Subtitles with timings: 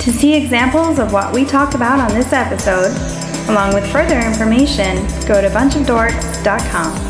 [0.00, 2.90] To see examples of what we talked about on this episode,
[3.50, 7.08] along with further information, go to bunchofdorks.com.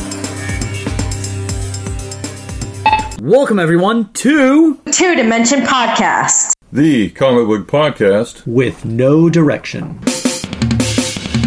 [3.23, 6.53] Welcome everyone to Two Dimension Podcast.
[6.73, 8.45] The comic book podcast.
[8.47, 10.01] With No Direction.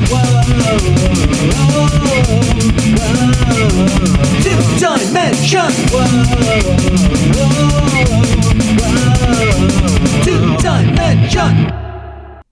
[0.09, 0.23] Whoa,
[4.41, 4.57] Two
[4.97, 5.71] Dimension!
[7.19, 8.32] Two Dimension!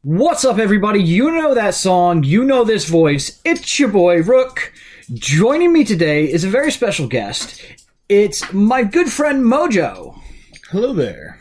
[0.03, 1.01] What's up, everybody?
[1.01, 3.41] You know that song, you know this voice.
[3.43, 4.71] It's your boy, Rook.
[5.13, 7.61] Joining me today is a very special guest.
[8.09, 10.19] It's my good friend Mojo.
[10.69, 11.40] Hello there.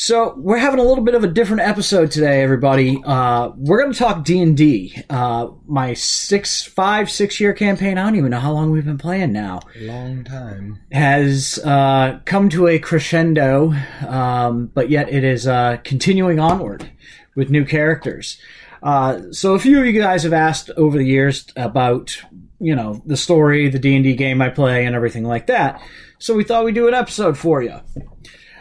[0.00, 3.02] So we're having a little bit of a different episode today, everybody.
[3.04, 4.96] Uh, we're going to talk D and D.
[5.10, 7.98] Uh, my six, five, six year campaign.
[7.98, 9.58] I don't even know how long we've been playing now.
[9.80, 10.78] Long time.
[10.92, 13.74] Has uh, come to a crescendo,
[14.06, 16.88] um, but yet it is uh, continuing onward
[17.34, 18.40] with new characters.
[18.84, 22.22] Uh, so a few of you guys have asked over the years about
[22.60, 25.82] you know the story, the D and D game I play, and everything like that.
[26.20, 27.80] So we thought we'd do an episode for you.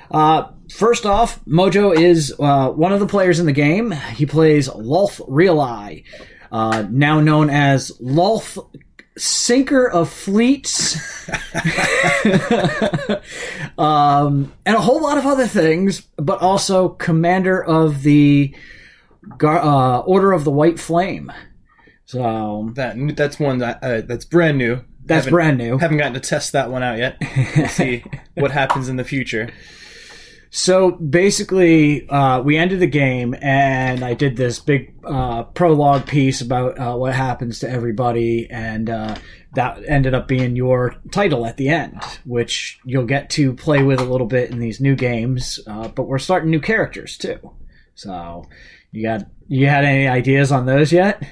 [0.10, 3.92] Uh, first off, Mojo is uh, one of the players in the game.
[3.92, 6.04] He plays Lolth Reali,
[6.52, 8.58] uh, now known as Lolth
[9.18, 11.28] Sinker of Fleets,
[13.78, 18.56] um, and a whole lot of other things, but also Commander of the
[19.38, 21.32] Gar- uh, Order of the White Flame.
[22.06, 24.82] So That that's one that uh, that's brand new.
[25.04, 25.78] That's brand new.
[25.78, 27.18] Haven't gotten to test that one out yet.
[27.56, 28.04] We'll see
[28.36, 29.50] what happens in the future.
[30.50, 36.42] So basically, uh, we ended the game, and I did this big uh, prologue piece
[36.42, 39.16] about uh, what happens to everybody, and uh,
[39.56, 44.00] that ended up being your title at the end, which you'll get to play with
[44.00, 45.60] a little bit in these new games.
[45.68, 47.40] Uh, but we're starting new characters too.
[47.96, 48.46] So
[48.92, 51.24] you got you had any ideas on those yet?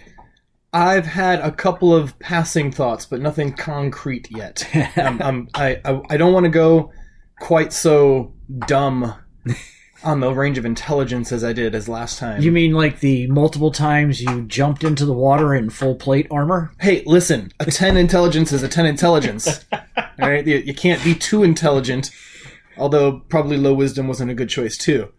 [0.74, 4.68] I've had a couple of passing thoughts, but nothing concrete yet.
[4.98, 6.92] um, um, I, I I don't want to go
[7.40, 8.35] quite so
[8.68, 9.16] dumb
[10.04, 12.42] on the range of intelligence as I did as last time.
[12.42, 16.72] You mean like the multiple times you jumped into the water in full plate armor?
[16.80, 19.66] hey, listen, a 10 intelligence is a 10 intelligence.
[19.98, 20.46] All right?
[20.46, 22.12] You, you can't be too intelligent,
[22.78, 25.12] although probably low wisdom wasn't a good choice, too.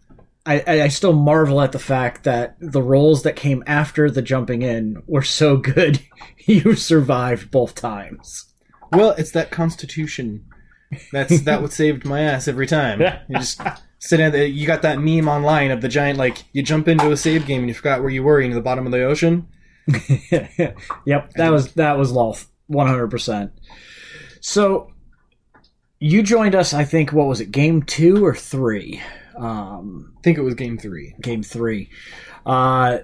[0.46, 4.22] I, I I still marvel at the fact that the rolls that came after the
[4.22, 6.00] jumping in were so good
[6.38, 8.52] you survived both times.
[8.92, 10.46] Well, it's that constitution.
[11.12, 13.00] That's that what saved my ass every time.
[13.28, 13.60] You just
[13.98, 17.10] sit at the, you got that meme online of the giant like you jump into
[17.10, 19.48] a save game and you forgot where you were into the bottom of the ocean.
[21.04, 23.52] yep, that was that was Loth, one hundred percent.
[24.40, 24.92] So
[26.00, 27.12] you joined us, I think.
[27.12, 29.00] What was it, game two or three?
[29.36, 31.14] Um, I think it was game three.
[31.20, 31.90] game three.
[32.44, 32.98] Uh,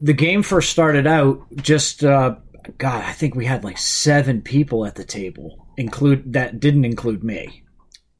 [0.00, 2.36] the game first started out just uh,
[2.78, 3.04] God.
[3.04, 7.62] I think we had like seven people at the table, include that didn't include me.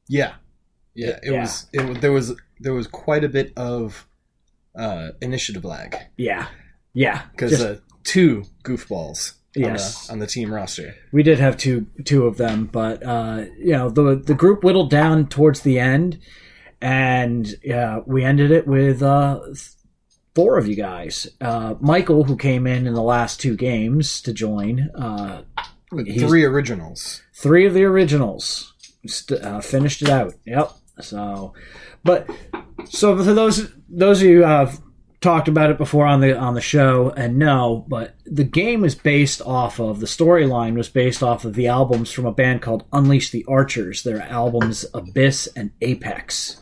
[0.08, 0.34] Yeah,
[0.94, 1.18] yeah.
[1.22, 1.40] It Yeah.
[1.42, 1.66] was.
[1.72, 4.06] It was- there was there was quite a bit of
[4.74, 6.46] uh, initiative lag Yeah,
[6.94, 7.22] yeah.
[7.32, 10.06] because uh, two goofballs on, Yes.
[10.06, 10.94] the, on the team roster.
[11.12, 14.90] we did have two two of them, but uh, you know the the group whittled
[14.90, 16.18] down towards the end,
[16.80, 19.40] and uh, we ended it with uh,
[20.34, 21.26] four of you guys.
[21.40, 25.42] Uh, Michael, who came in in the last two games to join, uh,
[25.90, 27.22] Three originals.
[27.34, 28.74] three of the originals
[29.06, 30.34] st- uh, finished it out.
[30.44, 30.72] Yep.
[31.00, 31.54] So,
[32.04, 32.28] but
[32.86, 34.80] so for those those of you who have
[35.20, 38.94] talked about it before on the on the show and know, but the game is
[38.94, 42.84] based off of the storyline was based off of the albums from a band called
[42.92, 44.02] Unleash the Archers.
[44.02, 46.60] Their albums Abyss and Apex.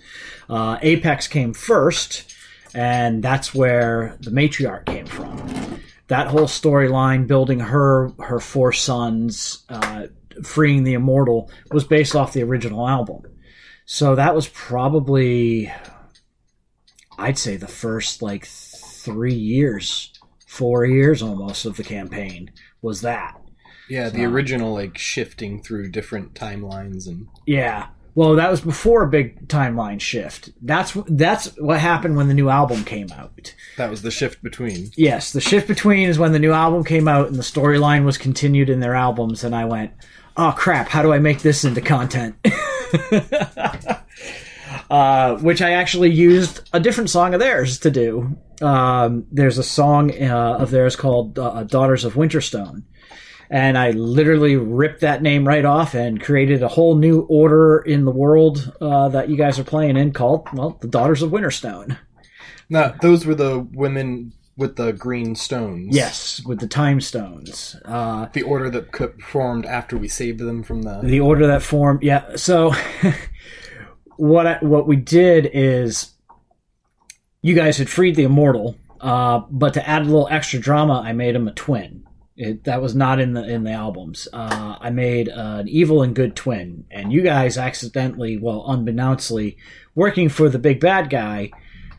[0.48, 2.32] Uh, Apex came first,
[2.74, 5.80] and that's where the matriarch came from.
[6.08, 10.06] That whole storyline, building her her four sons, uh,
[10.42, 13.22] freeing the immortal, was based off the original album.
[13.86, 15.72] So that was probably,
[17.18, 20.12] I'd say, the first like three years,
[20.46, 22.50] four years almost of the campaign
[22.82, 23.40] was that.
[23.88, 27.88] Yeah, the original like shifting through different timelines and Yeah.
[28.16, 30.48] Well, that was before a big timeline shift.
[30.62, 33.54] That's that's what happened when the new album came out.
[33.76, 34.90] that was the shift between.
[34.96, 38.16] Yes, the shift between is when the new album came out and the storyline was
[38.16, 39.92] continued in their albums, and I went,
[40.34, 40.88] "Oh crap!
[40.88, 42.36] How do I make this into content?"
[44.90, 48.34] uh, which I actually used a different song of theirs to do.
[48.62, 52.84] Um, there's a song uh, of theirs called uh, "Daughters of Winterstone,"
[53.50, 58.04] and I literally ripped that name right off and created a whole new order in
[58.04, 61.98] the world uh, that you guys are playing in called well, the Daughters of Winterstone.
[62.68, 65.94] Now those were the women with the green stones.
[65.94, 67.76] Yes, with the time stones.
[67.84, 71.00] Uh, The order that formed after we saved them from the.
[71.02, 72.02] the order that formed.
[72.02, 72.36] Yeah.
[72.36, 72.72] So
[74.16, 76.14] what I, what we did is
[77.42, 81.12] you guys had freed the immortal, uh, but to add a little extra drama, I
[81.12, 82.04] made him a twin.
[82.36, 84.28] It, that was not in the in the albums.
[84.30, 89.56] Uh, I made uh, an evil and good twin, and you guys accidentally, well, unbeknownstly,
[89.94, 91.50] working for the big bad guy,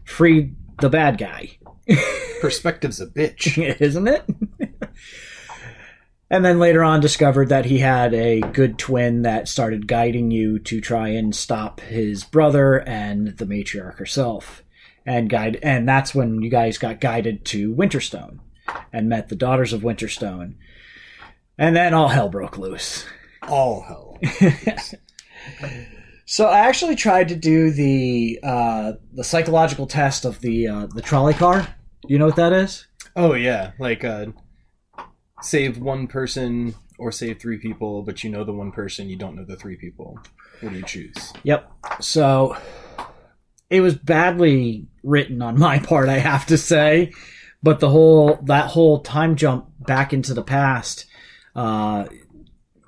[0.04, 1.57] freed the bad guy.
[2.42, 3.57] Perspective's a bitch.
[3.81, 4.25] isn't it?
[6.30, 10.60] and then later on discovered that he had a good twin that started guiding you
[10.60, 14.63] to try and stop his brother and the matriarch herself.
[15.04, 18.40] And guide and that's when you guys got guided to Winterstone
[18.92, 20.56] and met the daughters of Winterstone.
[21.58, 23.06] And then all hell broke loose.
[23.48, 24.19] All hell.
[26.30, 31.02] So I actually tried to do the uh, the psychological test of the uh, the
[31.02, 31.66] trolley car.
[32.06, 32.86] You know what that is?
[33.16, 34.25] Oh yeah, like uh,
[35.42, 39.38] save one person or save three people, but you know the one person, you don't
[39.38, 40.19] know the three people.
[40.60, 41.31] What do you choose?
[41.44, 41.72] Yep.
[42.02, 42.58] So
[43.69, 47.14] it was badly written on my part, I have to say.
[47.63, 51.06] But the whole that whole time jump back into the past,
[51.56, 52.06] uh,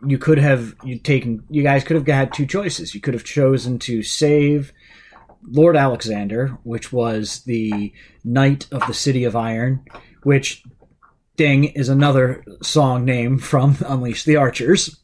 [0.06, 2.94] you could have you taken you guys could have had two choices.
[2.94, 4.72] You could have chosen to save
[5.44, 7.94] Lord Alexander, which was the
[8.24, 9.84] knight of the city of iron,
[10.24, 10.64] which
[11.36, 15.00] ding is another song name from Unleash the Archers.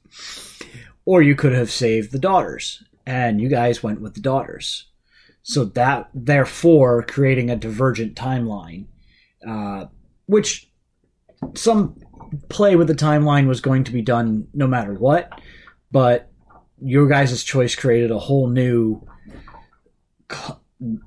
[1.05, 4.87] Or you could have saved the daughters, and you guys went with the daughters.
[5.43, 8.85] So that, therefore, creating a divergent timeline,
[9.47, 9.85] uh,
[10.25, 10.69] which
[11.53, 11.95] some
[12.49, 15.39] play with the timeline was going to be done no matter what,
[15.91, 16.31] but
[16.81, 19.01] your guys' choice created a whole new,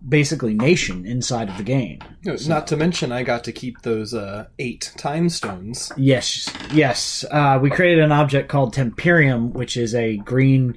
[0.09, 1.99] basically, nation inside of the game.
[2.25, 5.93] Not to mention, I got to keep those uh, eight time stones.
[5.97, 7.25] Yes, yes.
[7.31, 10.75] Uh, we created an object called Temperium, which is a green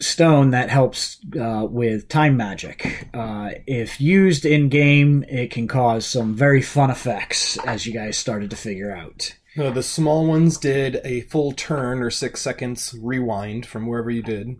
[0.00, 3.08] stone that helps uh, with time magic.
[3.14, 8.16] Uh, if used in game, it can cause some very fun effects, as you guys
[8.18, 9.34] started to figure out.
[9.56, 14.22] No, the small ones did a full turn or six seconds rewind from wherever you
[14.22, 14.58] did,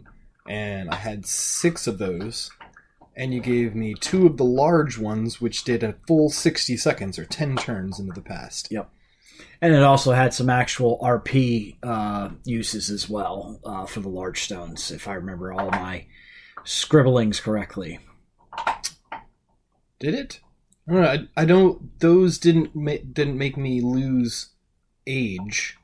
[0.48, 2.50] and I had six of those.
[3.16, 7.16] And you gave me two of the large ones, which did a full 60 seconds
[7.16, 8.72] or 10 turns into the past.
[8.72, 8.90] Yep.
[9.64, 14.42] And it also had some actual RP uh, uses as well uh, for the large
[14.42, 16.04] stones, if I remember all my
[16.64, 17.98] scribblings correctly.
[19.98, 20.40] Did it?
[20.86, 21.08] I don't know.
[21.08, 21.98] I, I don't.
[21.98, 24.50] Those didn't ma- didn't make me lose
[25.06, 25.78] age.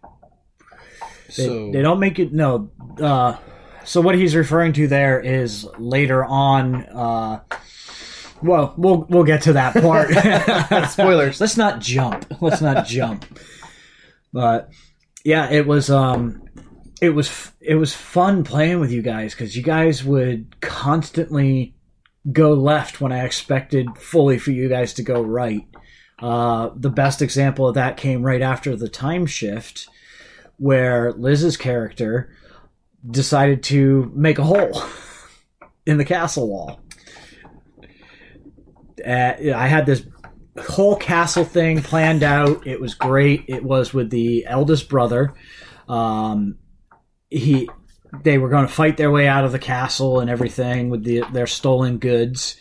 [1.29, 2.71] They, So they don't make it no.
[3.01, 3.39] Uh,
[3.87, 6.85] so what he's referring to there is later on.
[6.85, 7.41] Uh,
[8.43, 10.11] well, we'll we'll get to that part.
[10.91, 11.41] spoilers.
[11.41, 12.27] Let's not jump.
[12.43, 13.25] Let's not jump.
[14.33, 14.71] But
[15.25, 16.43] yeah, it was um,
[17.01, 21.75] it was it was fun playing with you guys because you guys would constantly
[22.31, 25.67] go left when I expected fully for you guys to go right.
[26.19, 29.89] Uh, the best example of that came right after the time shift,
[30.59, 32.37] where Liz's character
[33.11, 34.83] decided to make a hole
[35.87, 36.81] in the castle wall.
[39.05, 40.05] Uh, I had this
[40.59, 42.67] whole castle thing planned out.
[42.67, 43.45] It was great.
[43.49, 45.35] It was with the eldest brother.
[45.89, 46.59] Um,
[47.29, 47.69] he
[48.23, 51.23] they were going to fight their way out of the castle and everything with the,
[51.33, 52.57] their stolen goods.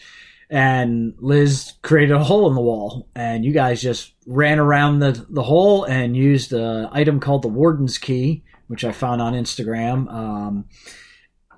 [0.49, 5.25] And Liz created a hole in the wall, and you guys just ran around the,
[5.29, 10.11] the hole and used an item called the Warden's Key, which I found on Instagram,
[10.11, 10.65] um,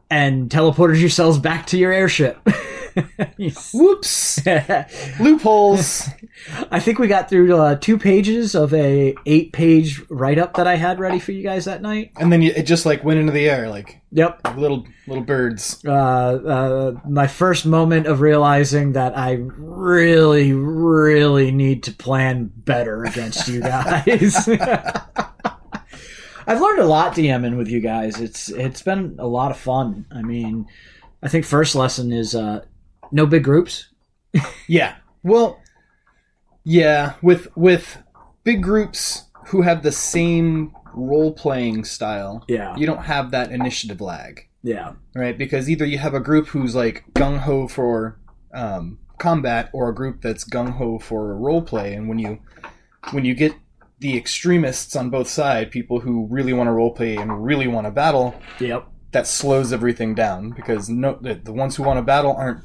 [0.10, 2.46] and teleported yourselves back to your airship.
[3.74, 4.40] Whoops!
[5.20, 6.08] Loopholes.
[6.72, 10.68] I think we got through uh, two pages of a eight page write up that
[10.68, 12.12] I had ready for you guys that night.
[12.18, 14.58] and then you, it just like went into the air like Yep.
[14.58, 15.82] little little birds.
[15.86, 23.06] Uh, uh, my first moment of realizing that I really, really need to plan better
[23.06, 24.50] against you guys.
[26.48, 28.20] I've learned a lot DMing with you guys.
[28.20, 30.06] It's it's been a lot of fun.
[30.12, 30.68] I mean,
[31.24, 32.66] I think first lesson is uh,
[33.12, 33.88] no big groups.
[34.68, 34.96] Yeah.
[35.24, 35.60] Well,
[36.64, 38.02] yeah, with with
[38.44, 44.02] big groups who have the same role playing style, Yeah, you don't have that initiative
[44.02, 45.38] lag, yeah, right?
[45.38, 48.20] Because either you have a group who's like gung ho for
[48.54, 52.40] um, combat, or a group that's gung ho for role play, and when you
[53.12, 53.54] when you get
[54.00, 57.86] the extremists on both sides, people who really want to role play and really want
[57.86, 62.04] to battle, yep, that slows everything down because no, the, the ones who want to
[62.04, 62.64] battle aren't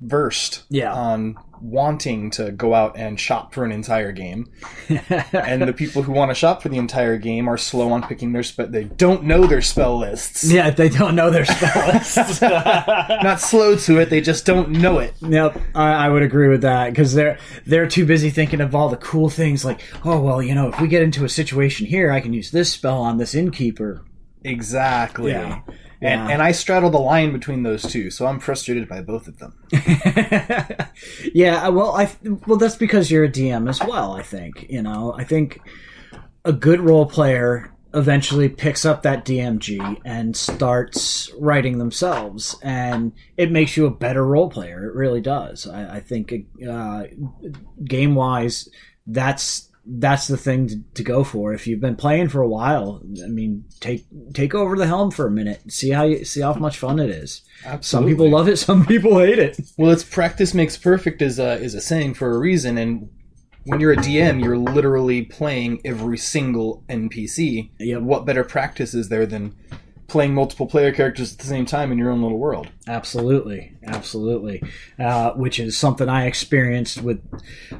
[0.00, 0.92] versed Yeah.
[0.92, 4.50] on wanting to go out and shop for an entire game.
[4.88, 8.32] and the people who want to shop for the entire game are slow on picking
[8.32, 8.66] their spell.
[8.66, 10.50] They don't know their spell lists.
[10.50, 12.40] Yeah, they don't know their spell lists.
[12.40, 15.12] Not slow to it, they just don't know it.
[15.20, 18.88] Yep, I, I would agree with that because they're they're too busy thinking of all
[18.88, 22.10] the cool things like, oh well, you know, if we get into a situation here,
[22.10, 24.02] I can use this spell on this innkeeper.
[24.44, 25.32] Exactly.
[25.32, 25.60] Yeah.
[26.02, 29.38] And, and I straddle the line between those two, so I'm frustrated by both of
[29.38, 29.54] them.
[31.34, 32.10] yeah, well, I
[32.46, 34.12] well that's because you're a DM as well.
[34.12, 35.14] I think you know.
[35.16, 35.60] I think
[36.44, 43.50] a good role player eventually picks up that DMG and starts writing themselves, and it
[43.50, 44.88] makes you a better role player.
[44.88, 45.66] It really does.
[45.66, 46.32] I, I think
[46.66, 47.04] uh,
[47.84, 48.68] game wise,
[49.06, 51.52] that's that's the thing to, to go for.
[51.52, 55.26] If you've been playing for a while, I mean, take take over the helm for
[55.26, 55.72] a minute.
[55.72, 57.42] See how you see how much fun it is.
[57.80, 58.58] Some people love it.
[58.58, 59.60] Some people hate it.
[59.76, 63.10] Well, it's practice makes perfect is a, is a saying for a reason, and
[63.64, 67.70] when you're a DM, you're literally playing every single NPC.
[67.78, 68.02] Yep.
[68.02, 69.56] What better practice is there than
[70.10, 72.68] playing multiple player characters at the same time in your own little world?
[72.86, 74.62] Absolutely, absolutely.
[74.98, 77.22] Uh, which is something I experienced with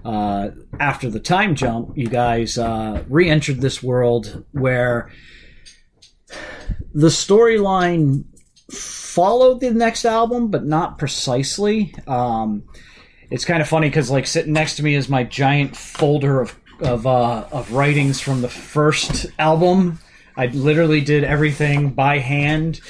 [0.05, 1.97] uh, after the time jump.
[1.97, 5.11] You guys uh, re-entered this world where
[6.95, 8.25] the storyline
[8.71, 11.95] followed the next album, but not precisely.
[12.07, 12.65] Um,
[13.31, 16.57] it's kind of funny because like sitting next to me is my giant folder of
[16.81, 19.99] of uh, of writings from the first album.
[20.41, 22.81] I literally did everything by hand,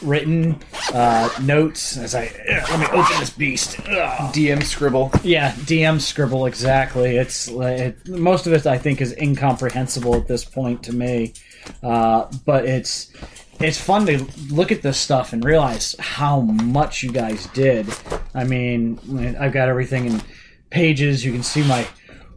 [0.00, 0.60] written
[0.94, 2.30] uh, notes as I
[2.70, 3.80] let me open this beast.
[3.80, 4.32] Ugh.
[4.32, 5.10] DM scribble.
[5.24, 7.16] Yeah, DM scribble exactly.
[7.16, 11.34] It's it, most of it I think is incomprehensible at this point to me,
[11.82, 13.12] uh, but it's
[13.58, 17.88] it's fun to look at this stuff and realize how much you guys did.
[18.36, 20.22] I mean, I've got everything in
[20.70, 21.24] pages.
[21.24, 21.88] You can see my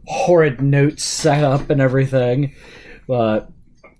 [0.08, 2.56] horrid notes set up and everything,
[3.06, 3.52] but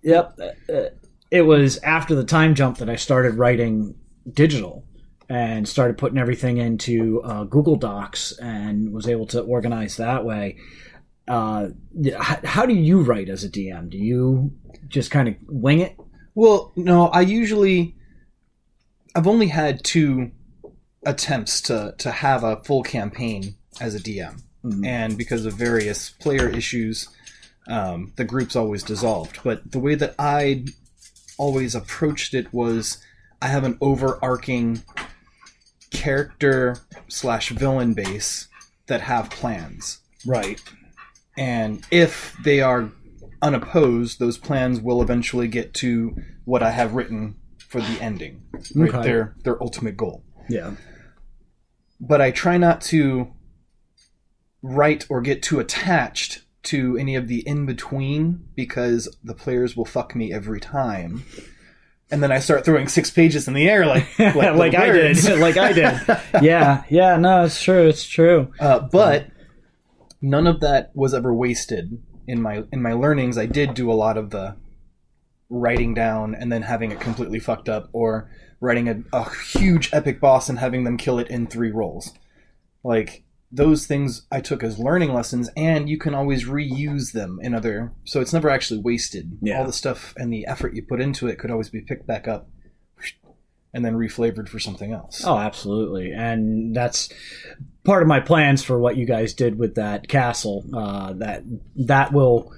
[0.04, 0.38] yep,
[0.72, 0.82] uh,
[1.30, 3.96] it was after the time jump that I started writing
[4.32, 4.84] digital
[5.28, 10.58] and started putting everything into uh, Google Docs and was able to organize that way.
[11.26, 11.68] Uh,
[12.20, 13.90] how, how do you write as a DM?
[13.90, 14.52] Do you
[14.88, 15.96] just kind of wing it?
[16.34, 17.96] Well, no, I usually
[19.14, 20.32] I've only had two
[21.06, 24.42] attempts to to have a full campaign as a DM,
[24.84, 27.08] and because of various player issues,
[27.68, 29.38] um, the group's always dissolved.
[29.42, 30.64] But the way that I
[31.38, 32.98] always approached it was
[33.42, 34.82] I have an overarching
[35.90, 36.76] character
[37.08, 38.48] slash villain base
[38.86, 40.62] that have plans Right.
[41.36, 42.90] and if they are
[43.42, 48.42] unopposed, those plans will eventually get to what I have written for the ending,
[48.74, 48.88] right?
[48.94, 49.02] Okay.
[49.02, 50.24] Their their ultimate goal.
[50.48, 50.72] Yeah.
[52.00, 53.32] But I try not to
[54.62, 59.84] write or get too attached to any of the in between because the players will
[59.84, 61.24] fuck me every time.
[62.10, 65.24] And then I start throwing six pages in the air like like, like I did.
[65.40, 66.00] like I did.
[66.42, 66.84] Yeah.
[66.88, 67.16] Yeah.
[67.16, 67.88] No, it's true.
[67.88, 68.52] It's true.
[68.60, 69.28] Uh, but
[70.20, 73.38] none of that was ever wasted in my in my learnings.
[73.38, 74.56] I did do a lot of the
[75.50, 78.30] writing down and then having it completely fucked up, or
[78.60, 82.12] writing a, a huge epic boss and having them kill it in three rolls.
[82.82, 87.54] Like those things I took as learning lessons, and you can always reuse them in
[87.54, 87.92] other.
[88.04, 89.38] So it's never actually wasted.
[89.40, 89.60] Yeah.
[89.60, 92.28] All the stuff and the effort you put into it could always be picked back
[92.28, 92.48] up.
[93.76, 95.24] And then reflavored for something else.
[95.26, 96.12] Oh, absolutely.
[96.12, 97.08] And that's
[97.82, 100.64] part of my plans for what you guys did with that castle.
[100.72, 101.42] Uh, that
[101.74, 102.52] that will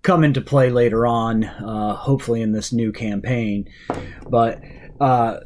[0.00, 3.68] come into play later on, uh, hopefully in this new campaign.
[4.26, 4.62] But
[4.98, 5.40] uh,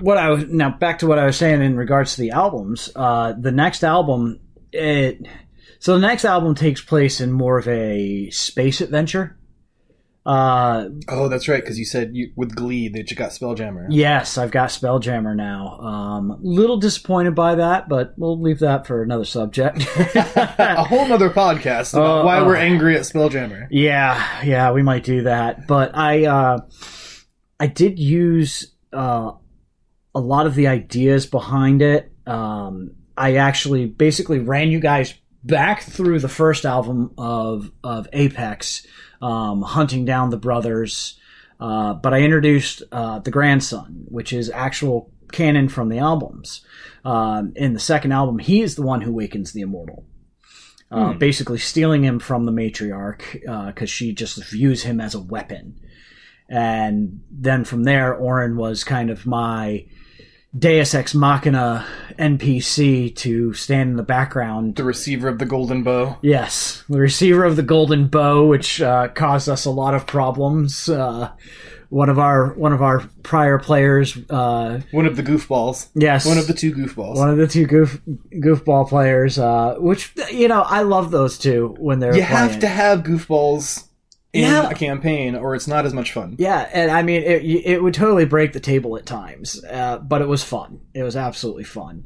[0.00, 2.90] what I was now back to what I was saying in regards to the albums.
[2.94, 4.40] Uh, the next album,
[4.72, 5.26] it
[5.78, 9.36] so the next album takes place in more of a space adventure.
[10.24, 13.86] Uh, Oh, that's right, because you said you, with Glee that you got Spelljammer.
[13.90, 15.80] Yes, I've got Spelljammer now.
[15.80, 19.78] Um, little disappointed by that, but we'll leave that for another subject.
[20.14, 22.46] a whole nother podcast about Uh, why uh.
[22.46, 23.66] we're angry at Spelljammer.
[23.72, 25.66] yeah, yeah, we might do that.
[25.66, 26.58] But I, uh,
[27.58, 29.32] I did use uh,
[30.14, 32.12] a lot of the ideas behind it.
[32.26, 35.14] Um, I actually basically ran you guys
[35.44, 38.86] back through the first album of of Apex,
[39.20, 41.18] um, hunting down the brothers.
[41.60, 46.64] Uh, but I introduced uh, the grandson, which is actual canon from the albums.
[47.04, 50.04] Um, in the second album, he is the one who wakens the immortal.
[50.90, 55.80] Uh, Basically, stealing him from the matriarch because she just views him as a weapon.
[56.48, 59.86] And then from there, Orin was kind of my
[60.58, 61.86] Deus Ex Machina
[62.18, 64.76] NPC to stand in the background.
[64.76, 66.18] The receiver of the golden bow.
[66.22, 70.88] Yes, the receiver of the golden bow, which uh, caused us a lot of problems.
[70.90, 71.30] Uh,
[71.88, 75.88] one of our one of our prior players, uh, One of the goofballs.
[75.94, 77.16] yes, One of the two goofballs.
[77.16, 78.00] one of the two goof
[78.34, 82.50] goofball players, uh, which you know I love those two when they're you playing.
[82.50, 83.88] have to have goofballs
[84.32, 84.68] in Yeah.
[84.70, 86.36] a campaign, or it's not as much fun.
[86.38, 90.22] Yeah, and I mean, it, it would totally break the table at times, uh, but
[90.22, 90.80] it was fun.
[90.94, 92.04] It was absolutely fun.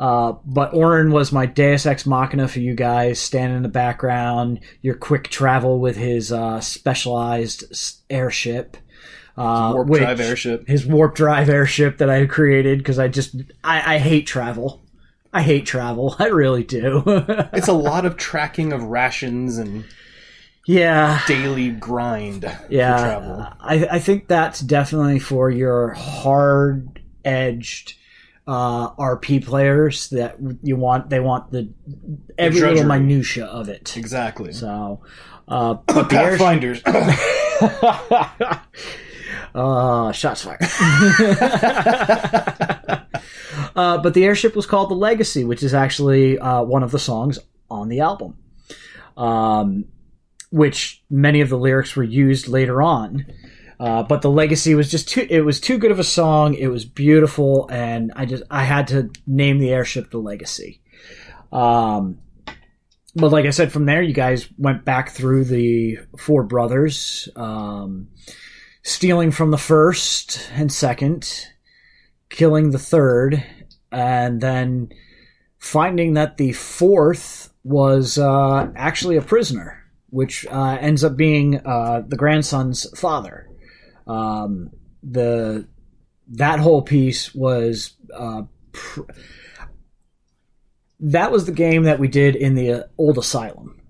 [0.00, 4.58] Uh, but Orin was my Deus Ex Machina for you guys, standing in the background,
[4.80, 8.76] your quick travel with his uh, specialized airship.
[9.36, 10.66] Uh, Warp which- drive airship.
[10.68, 14.82] His warp drive airship that I created because I just, I, I hate travel.
[15.32, 16.16] I hate travel.
[16.18, 17.02] I really do.
[17.52, 19.84] It's a lot of tracking of rations and
[20.66, 21.22] yeah.
[21.26, 23.54] daily grind yeah.
[23.60, 27.94] I, I think that's definitely for your hard edged
[28.46, 31.10] uh, RP players that you want.
[31.10, 31.68] They want the
[32.38, 33.96] every little minutia of it.
[33.96, 34.52] Exactly.
[34.52, 35.00] So,
[35.48, 36.82] uh, Pathfinders.
[39.54, 40.60] uh, shots fired.
[43.76, 46.98] uh, but the airship was called the Legacy, which is actually uh, one of the
[46.98, 47.38] songs
[47.70, 48.36] on the album.
[49.16, 49.84] Um,
[50.52, 53.26] which many of the lyrics were used later on.
[53.80, 56.54] Uh, but the legacy was just too it was too good of a song.
[56.54, 60.80] It was beautiful and i just i had to name the airship the legacy.
[61.50, 62.18] Um,
[63.16, 68.08] but like i said from there you guys went back through the four brothers um,
[68.82, 71.48] stealing from the first and second
[72.28, 73.42] killing the third
[73.90, 74.90] and then
[75.58, 79.81] finding that the fourth was uh, actually a prisoner
[80.12, 83.48] which uh, ends up being uh, the grandson's father
[84.06, 84.70] um,
[85.02, 85.66] the
[86.28, 88.42] that whole piece was uh,
[88.72, 89.00] pr-
[91.00, 93.80] that was the game that we did in the uh, old asylum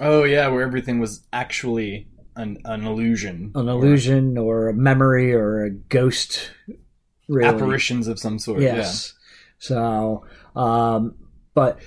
[0.00, 3.52] oh yeah, where everything was actually an, an illusion.
[3.54, 6.50] an illusion or a memory or a ghost
[7.28, 7.48] really.
[7.48, 8.60] Apparitions of some sort.
[8.62, 9.12] yes
[9.58, 11.14] so um,
[11.52, 11.78] but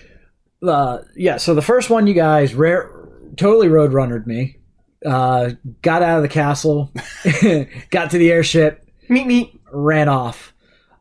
[0.62, 2.99] uh, yeah so the first one you guys rare
[3.40, 4.58] totally roadrunnered me
[5.06, 6.92] uh, got out of the castle
[7.90, 9.60] got to the airship Meet me.
[9.72, 10.54] ran off.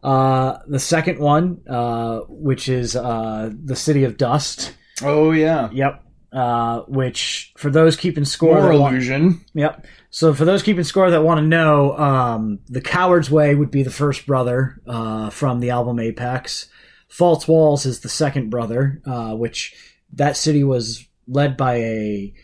[0.03, 4.72] Uh, the second one, uh, which is uh, the City of Dust.
[5.03, 5.68] Oh yeah.
[5.72, 6.05] Yep.
[6.33, 9.44] Uh, which for those keeping score, More that want- illusion.
[9.55, 9.85] yep.
[10.11, 13.83] So for those keeping score that want to know, um, the Coward's Way would be
[13.83, 16.68] the first brother uh, from the album Apex.
[17.09, 19.74] False Walls is the second brother, uh, which
[20.14, 22.35] that city was led by a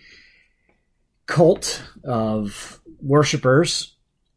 [1.27, 3.95] cult of worshippers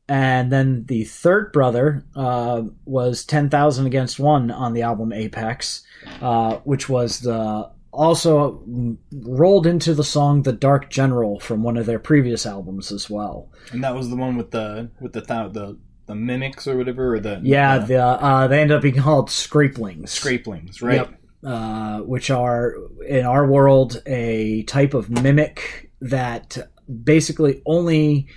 [0.09, 5.83] and then the third brother uh, was 10,000 Against One on the album Apex,
[6.21, 8.63] uh, which was the also
[9.11, 13.49] rolled into the song The Dark General from one of their previous albums as well.
[13.71, 17.15] And that was the one with the with the th- the the mimics or whatever,
[17.15, 20.11] or the Yeah, the the, uh, they ended up being called Scrapelings.
[20.11, 20.95] scrapelings, right?
[20.95, 21.16] Yep.
[21.43, 22.73] Uh, which are
[23.07, 26.57] in our world a type of mimic that
[27.03, 28.27] basically only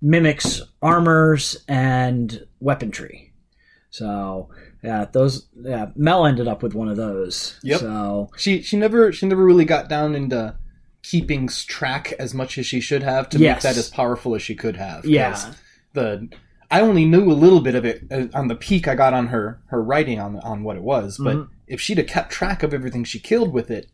[0.00, 3.32] mimics armors and weaponry.
[3.90, 4.48] So
[4.82, 7.58] yeah, those yeah, Mel ended up with one of those.
[7.62, 7.80] Yep.
[7.80, 10.56] So She she never she never really got down into
[11.02, 13.56] keeping track as much as she should have to Yes.
[13.56, 15.04] make that as powerful as she could have.
[15.04, 15.52] Yeah.
[15.92, 16.28] The
[16.72, 19.28] I only knew a little bit of it uh, on the peak I got on
[19.28, 21.48] her her writing on on what it was, but Mhm.
[21.68, 23.86] if she'd have kept track of everything she killed with it,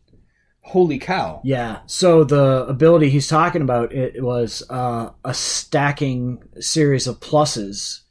[0.61, 1.41] holy cow!
[1.43, 1.79] Yeah.
[1.87, 8.01] So the ability he's talking about it was uh, a stacking series of pluses.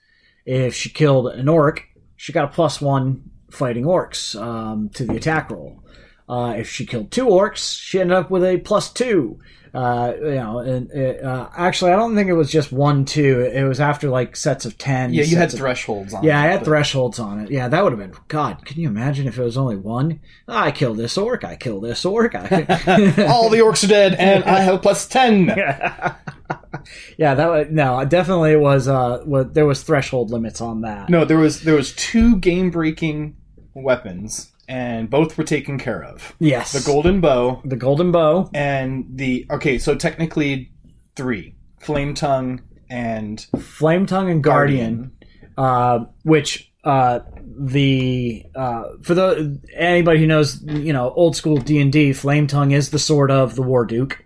[0.44, 1.84] If she killed an orc,
[2.16, 5.82] she got a plus one fighting orcs um, to the attack roll.
[6.28, 9.38] Uh, if she killed two orcs, she ended up with a plus two.
[9.74, 13.40] Uh, you know, and it, uh, actually, I don't think it was just one two.
[13.40, 15.12] It was after like sets of ten.
[15.12, 16.24] Yeah, you had of- thresholds on.
[16.24, 17.50] yeah, it, I had but- thresholds on it.
[17.50, 18.14] Yeah, that would have been.
[18.28, 20.20] God, can you imagine if it was only one?
[20.46, 21.44] I killed this orc.
[21.44, 22.34] I killed this orc.
[22.34, 22.40] I...
[23.28, 25.46] All the orcs are dead, and I have plus ten.
[27.18, 28.04] yeah, that was no.
[28.04, 28.88] Definitely, it was.
[28.88, 31.08] Uh, was, there was threshold limits on that.
[31.08, 33.36] No, there was there was two game breaking
[33.74, 36.34] weapons, and both were taken care of.
[36.38, 40.70] Yes, The golden bow the golden bow, and the okay, so technically
[41.16, 45.12] three: flame tongue and flame tongue, and guardian.
[45.56, 51.80] Uh, which uh, the uh, for the anybody who knows, you know, old school D
[51.80, 54.24] and D, flame tongue is the sword of the war duke.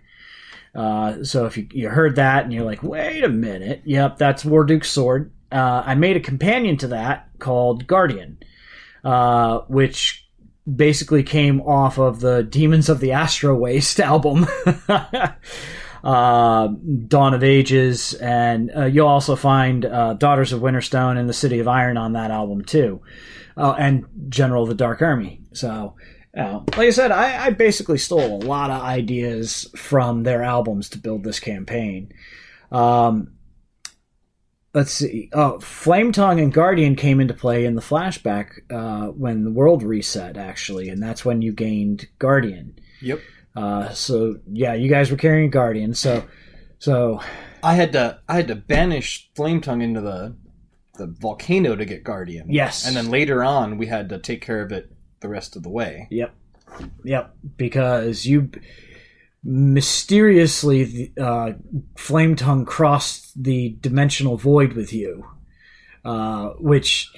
[0.75, 4.43] Uh, so if you, you heard that and you're like, wait a minute, yep, that's
[4.43, 5.31] War Duke's sword.
[5.51, 8.39] uh, I made a companion to that called Guardian,
[9.03, 10.22] uh, which
[10.71, 14.47] basically came off of the Demons of the Astro Waste album.
[16.03, 16.67] uh,
[17.07, 21.59] Dawn of Ages, and uh, you'll also find uh, Daughters of Winterstone and the City
[21.59, 23.01] of Iron on that album too,
[23.55, 25.41] uh, and General of the Dark Army.
[25.53, 25.95] So,
[26.37, 30.89] uh, like I said, I, I basically stole a lot of ideas from their albums
[30.89, 32.11] to build this campaign.
[32.71, 33.33] Um,
[34.73, 35.29] let's see.
[35.33, 39.83] Oh, Flame Tongue and Guardian came into play in the flashback uh, when the world
[39.83, 42.77] reset, actually, and that's when you gained Guardian.
[43.01, 43.19] Yep.
[43.55, 45.93] Uh, so yeah, you guys were carrying Guardian.
[45.93, 46.23] So,
[46.79, 47.21] so
[47.61, 50.35] I had to I had to banish Flame Tongue into the
[50.95, 52.51] the volcano to get Guardian.
[52.51, 52.87] Yes.
[52.87, 55.69] And then later on we had to take care of it the rest of the
[55.69, 56.07] way.
[56.11, 56.35] yep,
[57.03, 58.51] yep, because you
[59.43, 61.53] mysteriously uh,
[61.97, 65.25] Flame Tongue crossed the dimensional void with you,
[66.05, 67.09] uh, which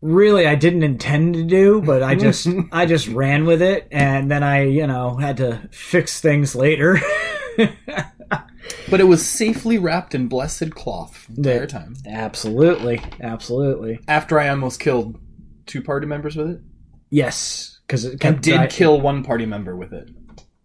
[0.00, 4.30] really I didn't intend to do, but I just I just ran with it, and
[4.30, 6.98] then I you know had to fix things later.
[8.90, 11.94] But it was safely wrapped in blessed cloth the entire time.
[12.06, 15.18] absolutely, absolutely, After I almost killed
[15.66, 16.60] two party members with it.
[17.10, 20.10] yes, because it I did di- kill one party member with it.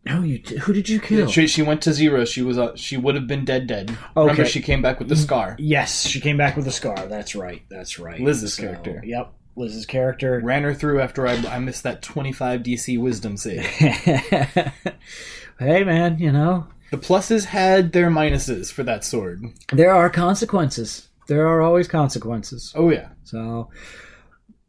[0.08, 0.60] No, you did.
[0.60, 1.28] who did you kill?
[1.28, 2.26] She, she went to zero.
[2.26, 3.98] She was uh, she would have been dead dead.
[4.16, 4.50] Remember Okay.
[4.50, 5.56] she came back with the scar.
[5.60, 7.08] Yes, she came back with a scar.
[7.08, 7.64] That's right.
[7.70, 8.20] That's right.
[8.20, 9.02] Liz's character.
[9.06, 10.40] Yep, Liz's character.
[10.44, 13.64] Ran her through after I, I missed that 25 DC wisdom save.
[15.60, 19.44] hey, man, you know The pluses had their minuses for that sword.
[19.72, 21.08] there are consequences.
[21.28, 22.72] There are always consequences.
[22.76, 23.10] Oh yeah.
[23.26, 23.70] So,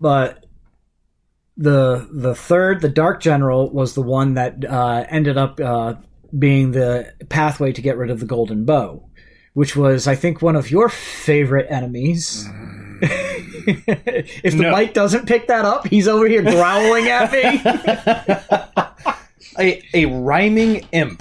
[0.00, 0.44] but
[1.58, 5.94] the the third, the Dark General, was the one that uh, ended up uh,
[6.38, 9.04] being the pathway to get rid of the Golden Bow,
[9.54, 12.48] which was, I think, one of your favorite enemies.
[13.02, 14.76] if the No.
[14.76, 17.60] mic doesn't pick that up, he's over here growling at me.
[19.60, 21.20] A a rhyming imp.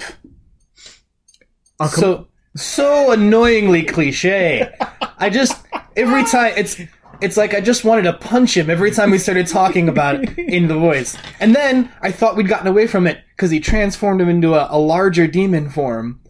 [1.80, 4.72] Oh, so so annoyingly cliche.
[5.18, 5.60] I just
[5.96, 6.80] every time it's
[7.20, 10.38] it's like I just wanted to punch him every time we started talking about it
[10.38, 11.16] in the voice.
[11.40, 14.68] And then I thought we'd gotten away from it because he transformed him into a,
[14.70, 16.20] a larger demon form.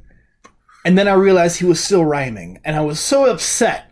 [0.84, 3.90] And then I realized he was still rhyming, and I was so upset.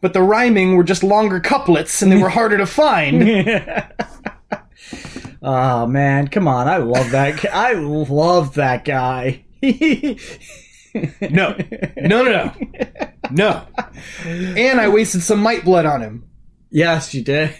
[0.00, 3.22] But the rhyming were just longer couplets, and they were harder to find.
[5.42, 6.68] Oh man, come on!
[6.68, 7.40] I love that.
[7.40, 7.50] guy.
[7.52, 9.44] I love that guy.
[11.30, 11.56] No,
[11.96, 12.52] no, no, no,
[13.30, 13.66] no.
[14.26, 16.29] And I wasted some might blood on him.
[16.70, 17.54] Yes, you did.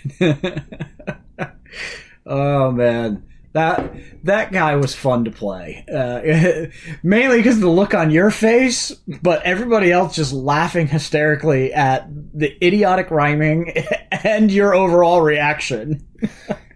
[2.26, 3.92] oh man, that
[4.24, 5.84] that guy was fun to play.
[5.92, 6.66] Uh,
[7.02, 8.90] mainly because of the look on your face,
[9.22, 13.72] but everybody else just laughing hysterically at the idiotic rhyming
[14.12, 16.06] and your overall reaction.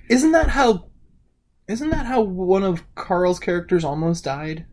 [0.08, 0.86] Isn't that how?
[1.68, 4.66] Isn't that how one of Carl's characters almost died?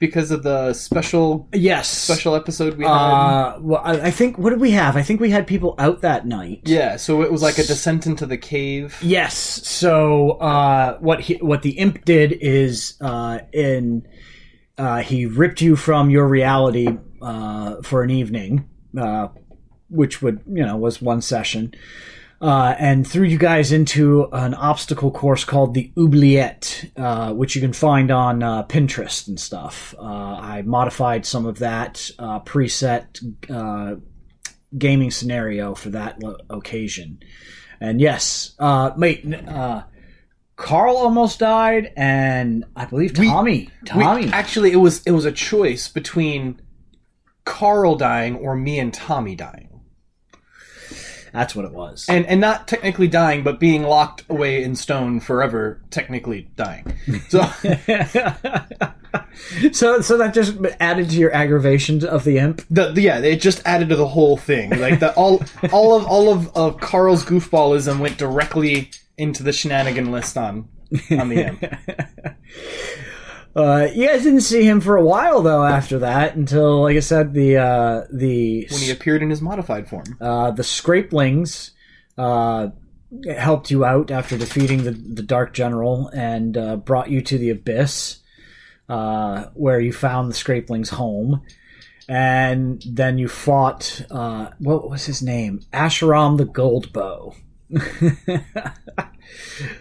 [0.00, 1.88] Because of the special Yes.
[1.88, 2.92] special episode we had.
[2.92, 4.96] Uh, well, I, I think what did we have?
[4.96, 6.60] I think we had people out that night.
[6.66, 8.96] yeah, so it was like a descent into the cave.
[9.02, 9.34] Yes.
[9.66, 14.06] So uh, what he, what the imp did is uh, in
[14.76, 19.26] uh, he ripped you from your reality uh, for an evening, uh,
[19.90, 21.74] which would you know was one session,
[22.40, 27.60] uh, and threw you guys into an obstacle course called the Oubliette, uh, which you
[27.60, 29.94] can find on uh, Pinterest and stuff.
[29.98, 33.18] Uh, I modified some of that uh, preset
[33.50, 33.96] uh,
[34.76, 37.18] gaming scenario for that lo- occasion.
[37.80, 39.82] And yes, uh, mate, uh,
[40.56, 43.52] Carl almost died, and I believe Tommy.
[43.52, 44.28] We- Tommy.
[44.32, 46.60] actually, it was it was a choice between
[47.44, 49.67] Carl dying or me and Tommy dying.
[51.32, 52.06] That's what it was.
[52.08, 56.92] and and not technically dying, but being locked away in stone forever, technically dying.
[57.30, 57.42] So
[59.72, 62.62] so, so that just added to your aggravation of the imp.
[62.70, 64.70] the, the- yeah, it just added to the whole thing.
[64.78, 70.10] Like the all all of all of, of Carl's goofballism went directly into the shenanigan
[70.10, 70.68] list on
[71.10, 71.64] on the imp.
[73.56, 75.64] Uh, you guys didn't see him for a while though.
[75.64, 79.88] After that, until like I said, the uh, the when he appeared in his modified
[79.88, 80.16] form.
[80.20, 81.72] uh, the Scrapelings
[82.16, 82.68] uh,
[83.36, 87.50] helped you out after defeating the, the Dark General and uh, brought you to the
[87.50, 88.18] Abyss,
[88.88, 91.42] uh, where you found the Scrapelings' home.
[92.10, 95.60] And then you fought, uh, what was his name?
[95.74, 97.34] Asheram the Gold Bow.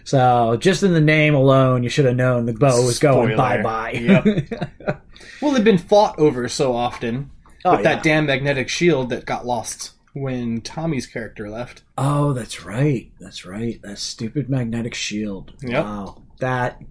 [0.04, 3.62] so, just in the name alone, you should have known the bow was going bye
[3.62, 3.91] bye.
[3.91, 5.02] Yep.
[5.41, 7.30] Well, they've been fought over so often
[7.63, 7.95] Oh, with yeah.
[7.95, 11.84] that damn magnetic shield that got lost when Tommy's character left.
[11.97, 13.12] Oh, that's right.
[13.19, 13.80] That's right.
[13.84, 15.54] That stupid magnetic shield.
[15.62, 15.84] Yep.
[15.84, 16.23] Wow.
[16.39, 16.82] That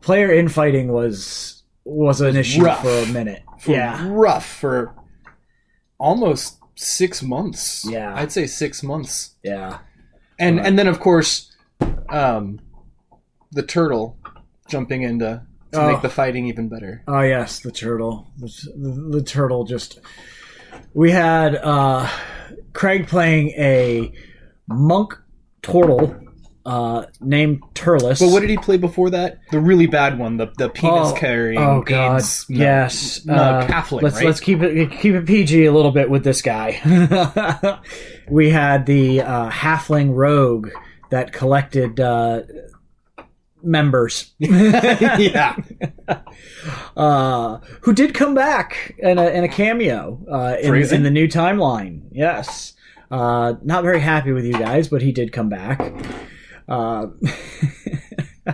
[0.00, 2.82] player infighting was was an issue rough.
[2.82, 3.42] for a minute.
[3.58, 4.06] For yeah.
[4.08, 4.94] rough for
[5.98, 7.84] almost six months.
[7.88, 8.14] Yeah.
[8.14, 9.34] I'd say six months.
[9.42, 9.78] Yeah.
[10.42, 10.66] And Right.
[10.66, 11.50] and then of course,
[12.10, 12.58] um,
[13.52, 14.16] the turtle
[14.68, 15.92] jumping in to, to Oh.
[15.92, 17.02] make the fighting even better.
[17.06, 18.26] Oh yes, the turtle.
[18.38, 20.00] The, the, the turtle just.
[20.94, 22.08] We had uh,
[22.72, 24.12] Craig playing a
[24.68, 25.18] monk
[25.62, 26.14] turtle
[26.64, 28.20] uh, named Turles.
[28.20, 29.40] But what did he play before that?
[29.50, 31.58] The really bad one, the the penis carrying.
[31.60, 33.24] Oh god, AIDS, no, yes.
[33.24, 34.26] no, Uh, halfling, let's right?
[34.26, 36.80] let's keep it keep it PG a little bit with this guy.
[38.30, 40.70] we had the uh, halfling rogue
[41.10, 42.42] that collected uh,
[43.62, 44.32] members.
[44.38, 45.56] yeah,
[46.96, 51.26] uh, who did come back in a, in a cameo uh, in, in the new
[51.28, 52.02] timeline.
[52.12, 52.74] Yes.
[53.10, 55.92] Uh, not very happy with you guys, but he did come back.
[56.72, 57.06] Uh,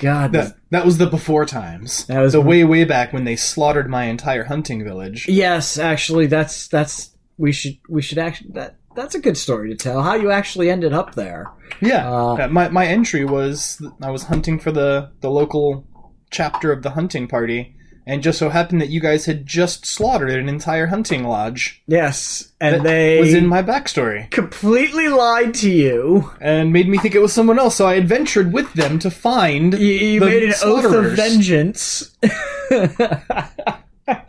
[0.00, 2.04] God, that that was the before times.
[2.06, 5.28] That was- the way way back when they slaughtered my entire hunting village.
[5.28, 9.76] yes, actually, that's that's we should we should actually that that's a good story to
[9.76, 10.02] tell.
[10.02, 11.46] How you actually ended up there.
[11.80, 15.84] Yeah, Uh, Uh, my my entry was I was hunting for the the local
[16.30, 17.74] chapter of the hunting party,
[18.08, 21.82] and just so happened that you guys had just slaughtered an entire hunting lodge.
[21.86, 26.32] Yes, and That they was in my backstory completely lied to you.
[26.40, 27.76] and made me think it was someone else.
[27.76, 32.16] So I adventured with them to find You, you the made an oath of vengeance.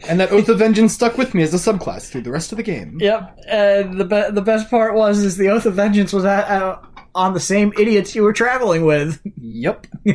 [0.09, 2.57] and that oath of vengeance stuck with me as a subclass through the rest of
[2.57, 2.97] the game.
[2.99, 6.49] Yep, and the be- the best part was is the oath of vengeance was at,
[6.49, 6.79] uh,
[7.15, 9.21] on the same idiots you were traveling with.
[9.37, 9.87] Yep,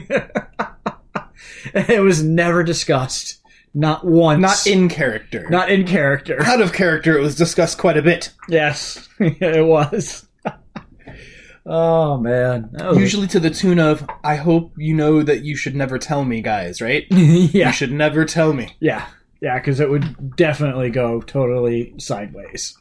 [1.74, 3.40] it was never discussed,
[3.74, 4.40] not once.
[4.40, 5.48] not in character.
[5.50, 6.40] not in character.
[6.44, 7.18] out of character.
[7.18, 8.30] It was discussed quite a bit.
[8.48, 10.26] yes, it was.
[11.66, 15.74] oh man, was- Usually to the tune of, "I hope you know that you should
[15.74, 17.06] never tell me, guys." Right?
[17.10, 18.74] yeah, You should never tell me.
[18.80, 19.06] yeah,
[19.40, 22.76] yeah, because it would definitely go totally sideways.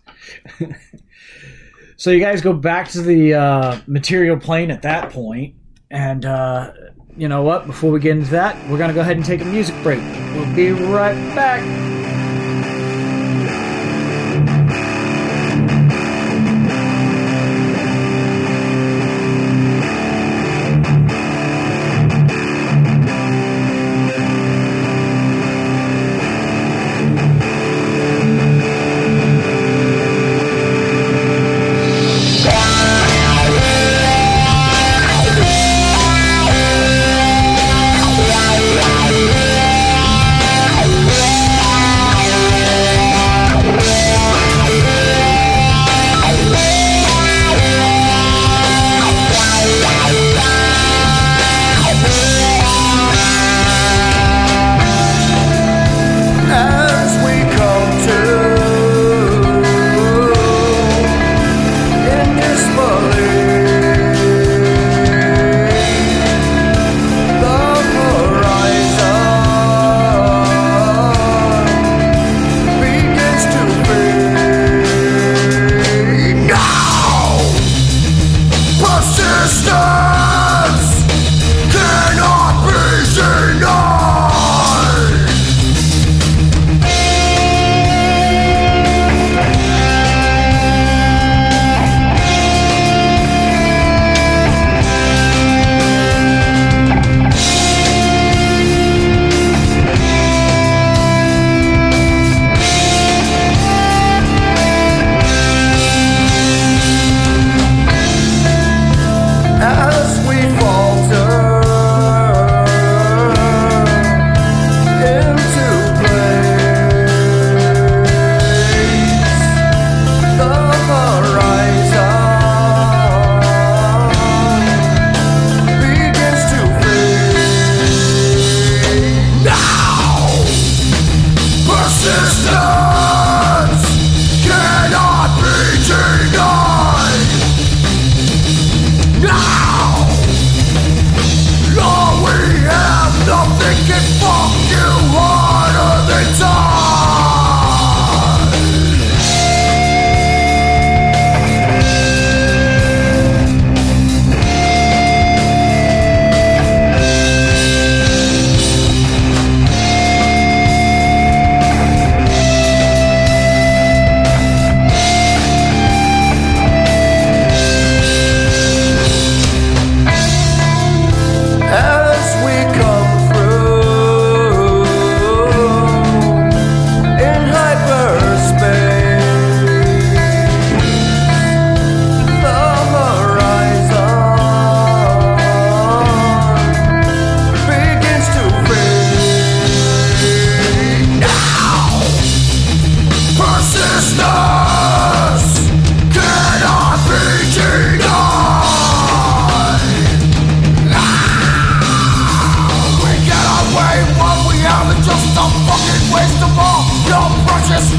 [1.97, 5.55] so you guys go back to the uh, material plane at that point,
[5.89, 6.71] and uh,
[7.17, 7.67] you know what?
[7.67, 10.01] Before we get into that, we're gonna go ahead and take a music break.
[10.35, 11.92] We'll be right back.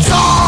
[0.06, 0.43] It's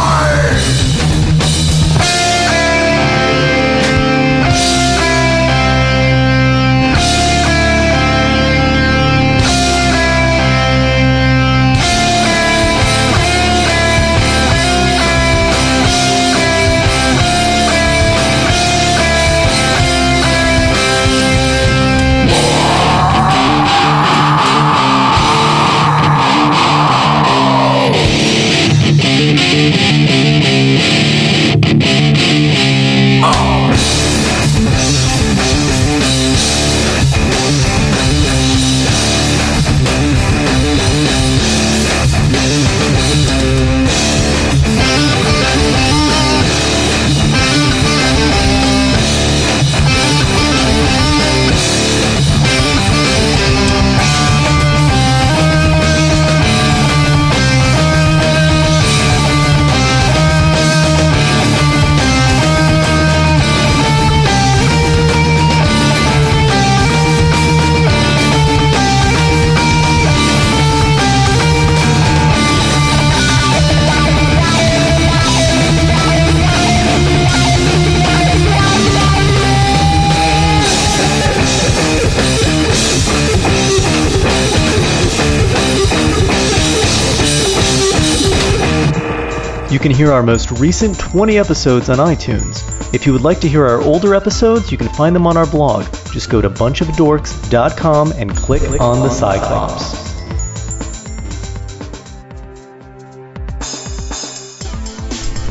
[89.96, 92.62] hear our most recent 20 episodes on iTunes.
[92.92, 95.46] If you would like to hear our older episodes, you can find them on our
[95.46, 95.86] blog.
[96.12, 100.06] Just go to bunchofdorks.com and click, on the Cyclops.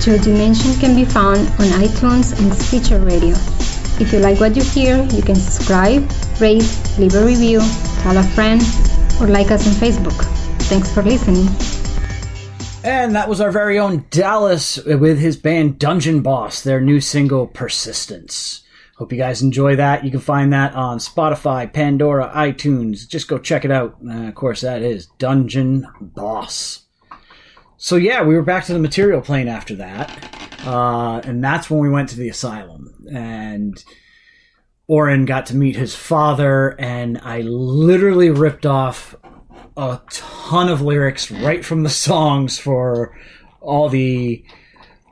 [0.06, 3.36] Your Dimension can be found on iTunes and Stitcher Radio.
[4.00, 6.08] If you like what you hear, you can subscribe,
[6.40, 7.62] rate, leave a review,
[8.04, 8.62] tell a friend,
[9.20, 10.24] or like us on Facebook.
[10.70, 11.75] Thanks for listening.
[12.86, 17.48] And that was our very own Dallas with his band Dungeon Boss, their new single
[17.48, 18.62] Persistence.
[18.98, 20.06] Hope you guys enjoy that.
[20.06, 23.10] You can find that on Spotify, Pandora, iTunes.
[23.10, 23.98] Just go check it out.
[24.08, 26.86] Uh, of course, that is Dungeon Boss.
[27.78, 31.80] So yeah, we were back to the material plane after that, uh, and that's when
[31.80, 32.93] we went to the asylum.
[33.12, 33.84] And
[34.88, 39.15] Oren got to meet his father, and I literally ripped off
[39.78, 43.18] a ton of lyrics right from the songs for
[43.62, 44.44] all the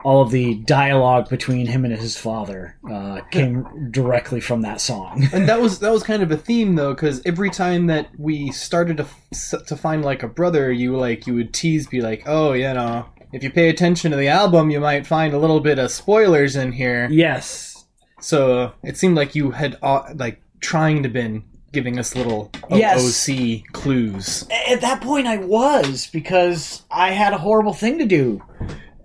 [0.04, 5.26] all of the dialogue between him and his father uh, came directly from that song.
[5.34, 8.52] and that was that was kind of a theme though, because every time that we
[8.52, 12.24] started to f- to find like a brother, you like you would tease, be like,
[12.26, 15.62] oh, you know, if you pay attention to the album, you might find a little
[15.62, 17.08] bit of spoilers in here.
[17.10, 17.86] yes,
[18.20, 22.78] So it seemed like you had uh, like trying to been giving us little O-
[22.78, 23.28] Yes.
[23.28, 24.48] OC clues.
[24.70, 28.42] at that point I was because I had a horrible thing to do,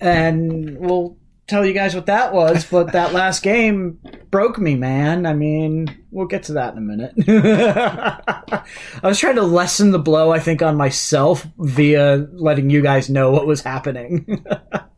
[0.00, 1.16] and we'll
[1.48, 2.64] tell you guys what that was.
[2.70, 3.98] But that last game
[4.31, 5.24] broke me, man.
[5.26, 7.14] I mean, we'll get to that in a minute.
[9.02, 13.09] I was trying to lessen the blow, I think, on myself via letting you guys
[13.09, 14.44] know what was happening.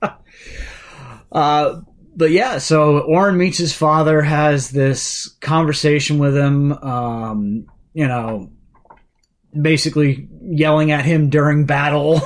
[1.33, 1.81] uh,
[2.17, 6.73] but yeah, so Oren meets his father, has this conversation with him.
[6.73, 8.51] Um, you know,
[9.61, 12.21] basically yelling at him during battle.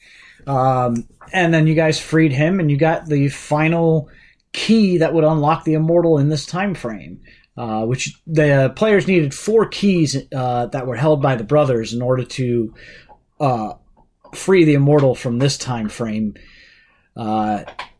[0.46, 4.08] um, and then you guys freed him, and you got the final
[4.52, 7.20] key that would unlock the immortal in this time frame.
[7.56, 12.00] Uh, which the players needed four keys uh, that were held by the brothers in
[12.00, 12.72] order to
[13.40, 13.72] uh,
[14.32, 16.34] free the immortal from this time frame.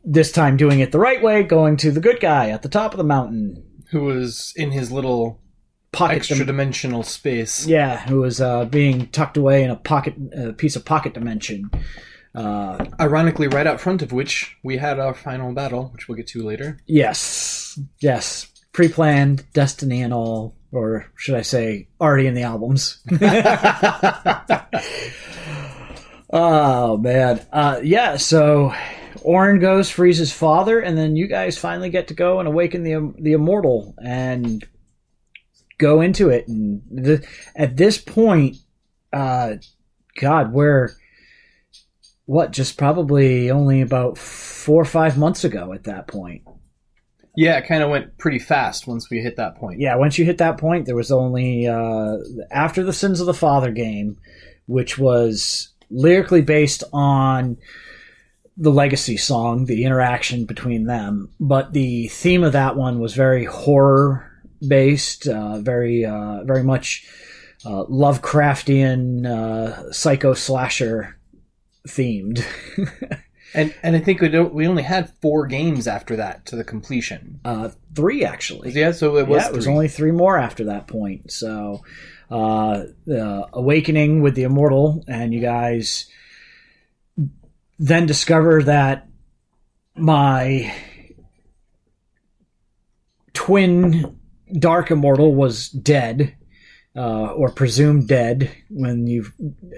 [0.05, 2.93] This time, doing it the right way, going to the good guy at the top
[2.93, 5.41] of the mountain, Who was in his little
[5.93, 7.67] pocket extra dimensional space?
[7.67, 11.71] Yeah, who was uh, being tucked away in a pocket, a piece of pocket dimension.
[12.35, 16.29] Uh, Ironically, right out front of which we had our final battle, which we'll get
[16.29, 16.79] to later.
[16.87, 23.03] yes, yes, pre-planned, destiny and all, or should I say, already in the albums.
[26.31, 28.17] oh man, uh, yeah.
[28.17, 28.73] So
[29.29, 32.83] Orin goes, frees his father, and then you guys finally get to go and awaken
[32.83, 34.66] the the immortal and
[35.76, 36.49] go into it.
[36.49, 38.57] And the, at this point,
[39.12, 39.57] uh,
[40.18, 40.93] God, we're
[42.24, 46.43] what just probably only about four or five months ago at that point.
[47.37, 49.79] Yeah, it kind of went pretty fast once we hit that point.
[49.79, 52.16] Yeah, once you hit that point, there was only uh,
[52.51, 54.16] after the Sins of the Father game,
[54.64, 57.59] which was lyrically based on
[58.61, 61.31] the Legacy song, the interaction between them.
[61.39, 64.31] But the theme of that one was very horror
[64.67, 67.07] based, uh, very uh, very much
[67.65, 71.17] uh, Lovecraftian uh, psycho slasher
[71.87, 72.45] themed.
[73.55, 76.65] And and I think we don't, we only had four games after that to the
[76.65, 77.41] completion.
[77.45, 78.73] uh, three actually.
[78.73, 79.43] Yeah, so it was.
[79.43, 79.73] yeah, it was three.
[79.73, 81.33] only three more after that point.
[81.33, 81.83] So,
[82.31, 86.09] uh, uh, awakening with the immortal, and you guys
[87.79, 89.09] then discover that
[89.97, 90.74] my
[93.33, 94.18] twin
[94.59, 96.35] dark immortal was dead.
[96.97, 99.24] Uh, or presumed dead when you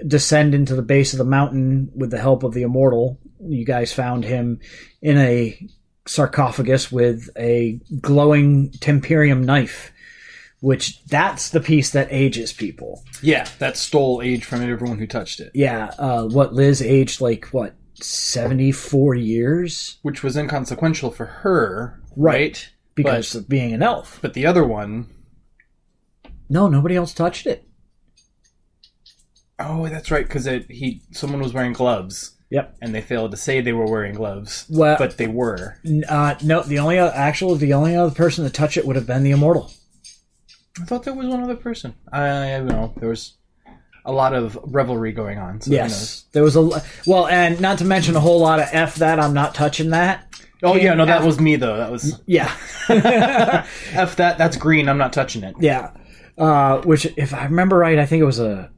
[0.07, 3.19] descend into the base of the mountain with the help of the immortal.
[3.39, 4.59] You guys found him
[5.03, 5.69] in a
[6.07, 9.91] sarcophagus with a glowing temperium knife,
[10.61, 13.03] which that's the piece that ages people.
[13.21, 17.45] Yeah, that stole age from everyone who touched it, Yeah, uh, what Liz aged like
[17.47, 22.69] what seventy four years, which was inconsequential for her, right?
[22.95, 24.19] Because But- of being an elf.
[24.21, 25.07] But the other one,
[26.49, 27.65] No, nobody else touched it.
[29.59, 32.77] oh, that's right, because he someone was wearing gloves, Yep.
[32.81, 35.77] and they failed to say they were wearing gloves, Well- but they were.
[36.09, 39.07] Uh, no, the only other, actual the only other person to touch it would have
[39.07, 39.71] been the immortal.
[40.81, 41.93] I thought there was one other person.
[42.11, 42.93] I, I don't know.
[42.97, 43.33] There was
[44.05, 45.61] a lot of revelry going on.
[45.61, 48.95] So Yes, there was a well, and not to mention a whole lot of f
[48.95, 50.27] that I'm not touching that.
[50.63, 51.77] Oh yeah, no, that F- was me though.
[51.77, 52.51] That was Yeah.
[52.89, 54.37] f that.
[54.37, 54.89] That's green.
[54.89, 55.55] I'm not touching it.
[55.59, 55.91] Yeah,
[56.37, 58.69] uh, which if I remember right, I think it was a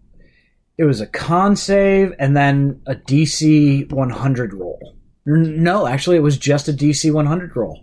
[0.78, 4.96] it was a con save and then a DC 100 roll.
[5.26, 7.80] No, actually, it was just a DC 100 roll.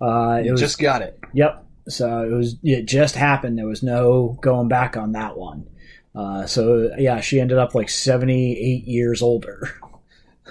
[0.00, 1.18] Uh, it was Just got it.
[1.34, 1.66] Yep.
[1.88, 3.58] So it was it just happened.
[3.58, 5.66] There was no going back on that one.
[6.14, 9.78] Uh, so yeah, she ended up like seventy eight years older.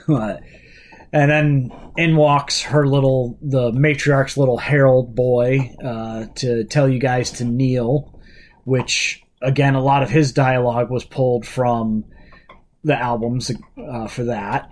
[1.11, 6.99] And then in walks her little the matriarch's little herald boy uh, to tell you
[6.99, 8.19] guys to kneel,
[8.63, 12.05] which again a lot of his dialogue was pulled from
[12.83, 14.69] the albums uh, for that.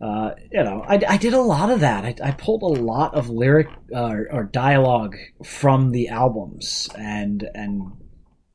[0.00, 2.04] Uh, you know, I, I did a lot of that.
[2.04, 5.14] I, I pulled a lot of lyric uh, or dialogue
[5.44, 7.92] from the albums and and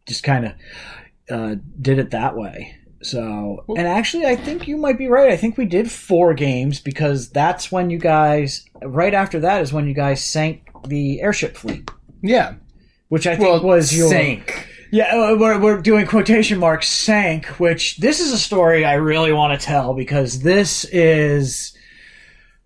[0.06, 0.52] just kind of
[1.30, 2.76] uh, did it that way.
[3.02, 5.32] So, and actually, I think you might be right.
[5.32, 8.66] I think we did four games because that's when you guys.
[8.82, 11.90] Right after that is when you guys sank the airship fleet,
[12.24, 12.56] Yeah.
[13.10, 14.68] which I think Well, was your sank.
[14.92, 19.34] yeah, uh, we're, we're doing quotation marks sank, which this is a story I really
[19.34, 21.75] want to tell because this is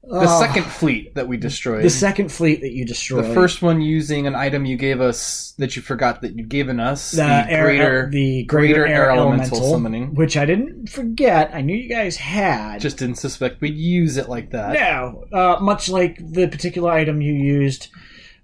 [0.02, 1.84] The second fleet that we destroyed.
[1.84, 3.26] the second fleet that you destroyed.
[3.26, 6.80] The first one using an item you gave us that you forgot that you'd given
[6.80, 7.12] us.
[7.12, 10.16] the, The, air, greater, the greater, air, elemental, summoning.
[10.16, 11.52] which I didn't forget.
[11.54, 12.80] I knew you guys had.
[12.82, 14.74] Just didn't suspect we'd use it like that.
[14.74, 17.90] no, uh, much like the particular item you used.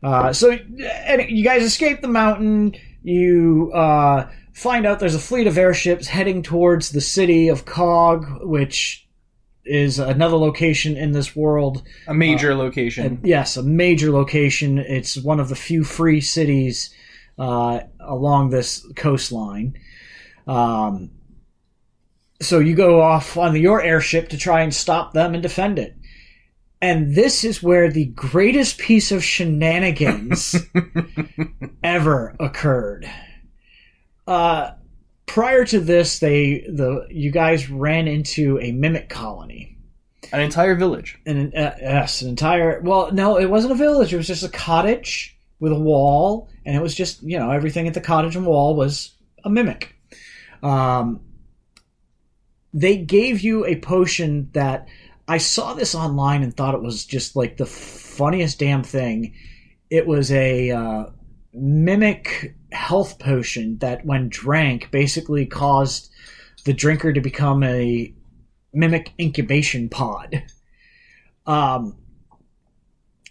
[0.04, 2.76] Uh, so, and you guys escape the mountain.
[3.02, 8.28] You uh, find out there's a fleet of airships heading towards the city of Cog,
[8.44, 9.05] which
[9.66, 11.84] is another location in this world.
[12.08, 13.06] A major location.
[13.06, 14.78] And yes, a major location.
[14.78, 16.94] It's one of the few free cities
[17.38, 19.78] uh, along this coastline.
[20.48, 21.12] Um,
[22.42, 25.96] so you go off on your airship to try and stop them and defend it.
[26.82, 30.56] And this is where the greatest piece of shenanigans
[31.84, 33.10] ever occurred.
[34.28, 34.72] Uh,
[35.26, 39.78] prior to this, they the you guys ran into a mimic colony
[40.32, 41.18] An entire village.
[41.26, 42.82] an uh, yes, an entire.
[42.82, 44.14] Well, no, it wasn't a village.
[44.14, 47.88] It was just a cottage with a wall, and it was just you know everything
[47.88, 49.12] at the cottage and wall was
[49.44, 49.96] a mimic.
[50.64, 51.22] Um,
[52.74, 54.88] they gave you a potion that
[55.28, 59.34] I saw this online and thought it was just like the funniest damn thing.
[59.90, 61.06] It was a uh,
[61.54, 66.12] mimic health potion that, when drank, basically caused
[66.66, 68.14] the drinker to become a
[68.74, 70.44] mimic incubation pod.
[71.48, 71.98] Um,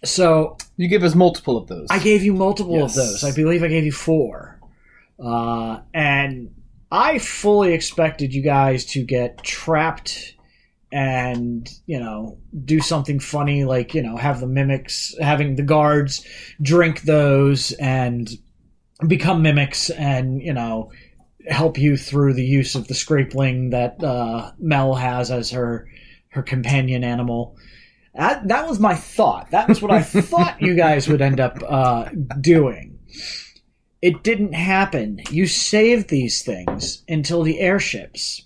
[0.03, 1.87] so You give us multiple of those.
[1.89, 2.97] I gave you multiple Yes.
[2.97, 3.23] of those.
[3.23, 4.59] I believe I gave you four.
[5.23, 6.51] Uh, and
[6.91, 10.33] I fully expected you guys to get trapped
[10.91, 16.25] and, you know, do something funny like, you know, have the mimics, having the guards
[16.61, 18.29] drink those and
[19.07, 20.91] become mimics and, you know,
[21.47, 25.87] help you through the use of the scrapling that uh, Mel has as her
[26.29, 27.57] her companion animal.
[28.13, 29.51] That, that was my thought.
[29.51, 32.99] That was what I thought you guys would end up uh, doing.
[34.01, 35.21] It didn't happen.
[35.31, 38.43] You saved these things until the airships,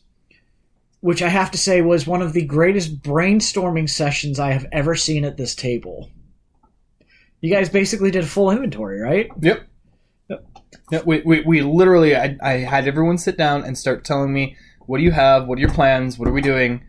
[1.02, 4.96] which I have to say was one of the greatest brainstorming sessions I have ever
[4.96, 6.10] seen at this table.
[7.42, 9.30] You guys basically did a full inventory, right?
[9.42, 9.68] Yep.
[10.92, 14.56] Yeah, we, we, we literally, I, I had everyone sit down and start telling me,
[14.86, 15.48] what do you have?
[15.48, 16.18] What are your plans?
[16.18, 16.84] What are we doing?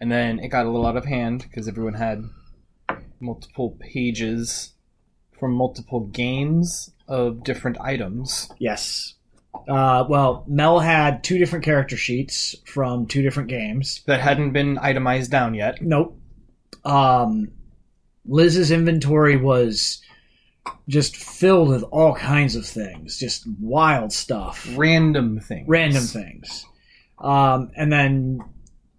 [0.00, 2.24] And then it got a little out of hand because everyone had
[3.20, 4.72] multiple pages
[5.38, 8.50] from multiple games of different items.
[8.58, 9.14] Yes.
[9.68, 14.02] Uh, well, Mel had two different character sheets from two different games.
[14.06, 15.80] that hadn't been itemized down yet.
[15.80, 16.18] Nope.
[16.84, 17.52] Um,
[18.26, 20.02] Liz's inventory was
[20.88, 25.66] just filled with all kinds of things, just wild stuff, Random things.
[25.68, 26.64] random things.
[27.18, 28.40] Um, and then,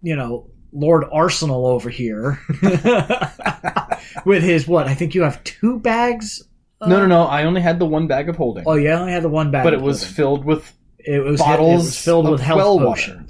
[0.02, 2.38] you know, Lord Arsenal over here
[4.24, 4.86] with his what?
[4.88, 6.42] I think you have two bags.
[6.80, 7.22] No, no, no.
[7.22, 8.64] I only had the one bag of holding.
[8.66, 10.14] Oh, yeah, I only had the one bag, but it was holding.
[10.14, 10.72] filled with.
[10.98, 13.24] it was bottles it was filled with health well water.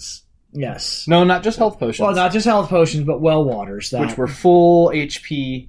[0.53, 1.07] Yes.
[1.07, 2.01] No, not just health potions.
[2.05, 5.69] Well, not just health potions, but well waters that which were full HP.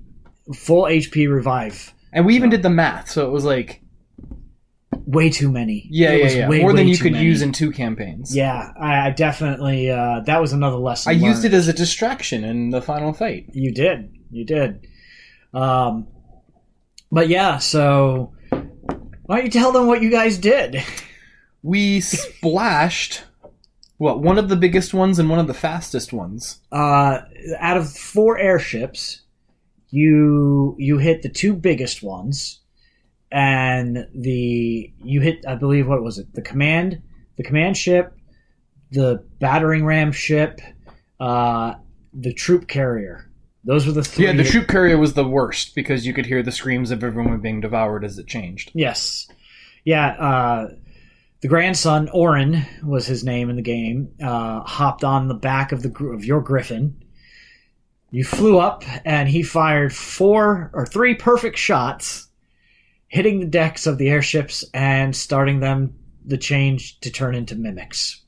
[0.55, 1.93] full HP revive.
[2.14, 3.82] And we even did the math, so it was like.
[5.05, 5.88] Way too many.
[5.89, 6.49] Yeah, It yeah, was yeah.
[6.49, 7.26] way, More than you could many.
[7.26, 8.36] use in two campaigns.
[8.36, 9.89] Yeah, I, I definitely.
[9.89, 11.10] Uh, that was another lesson.
[11.12, 13.49] I used it as a distraction in the final fight.
[13.53, 14.12] You did.
[14.32, 14.86] You did.
[15.53, 16.08] Um,
[17.10, 20.84] but yeah, so why don't you tell them what you guys did?
[21.64, 23.24] We splashed.
[23.97, 26.60] What, one of the biggest ones and one of the fastest ones.
[26.72, 27.20] Uh,
[27.60, 29.22] out of four airships,
[29.89, 32.61] you you hit the two biggest ones,
[33.31, 37.01] and the you hit I believe what was it the command
[37.38, 38.13] the command ship,
[38.91, 40.59] the battering ram ship,
[41.19, 41.75] uh,
[42.13, 43.31] the troop carrier.
[43.63, 44.25] Those were the three.
[44.25, 47.39] Yeah, the troop carrier was the worst because you could hear the screams of everyone
[47.39, 48.71] being devoured as it changed.
[48.73, 49.27] Yes.
[49.83, 50.69] Yeah, uh,
[51.41, 55.83] the grandson, Orin was his name in the game, uh, hopped on the back of
[55.83, 57.03] the of your griffin.
[58.12, 62.28] You flew up and he fired four or three perfect shots,
[63.08, 65.93] hitting the decks of the airships and starting them
[66.26, 68.22] the change to turn into mimics.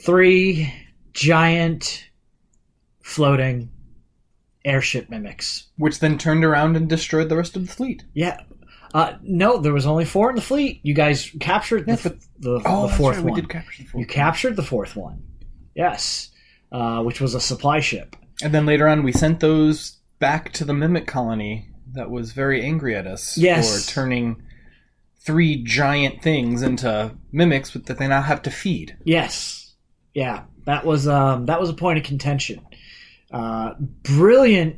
[0.00, 0.72] Three
[1.12, 2.04] giant
[3.02, 3.70] floating
[4.64, 5.68] airship mimics.
[5.76, 8.04] Which then turned around and destroyed the rest of the fleet.
[8.14, 8.40] Yeah.
[8.94, 10.80] Uh, no, there was only four in the fleet.
[10.82, 13.34] You guys captured the, Yeah, but- the, Oh, the fourth right, one.
[13.34, 15.22] we did capture the fourth You captured the fourth one.
[15.74, 16.30] Yes.
[16.70, 18.16] Uh, which was a supply ship.
[18.42, 22.62] And then later on, we sent those back to the mimic colony that was very
[22.62, 23.84] angry at us Yes.
[23.86, 24.42] for turning
[25.20, 28.96] three giant things into mimics that they now have to feed.
[29.04, 29.74] Yes.
[30.14, 30.44] Yeah.
[30.66, 32.60] That was um, that was a point of contention.
[33.32, 33.74] Uh,
[34.04, 34.76] brilliant,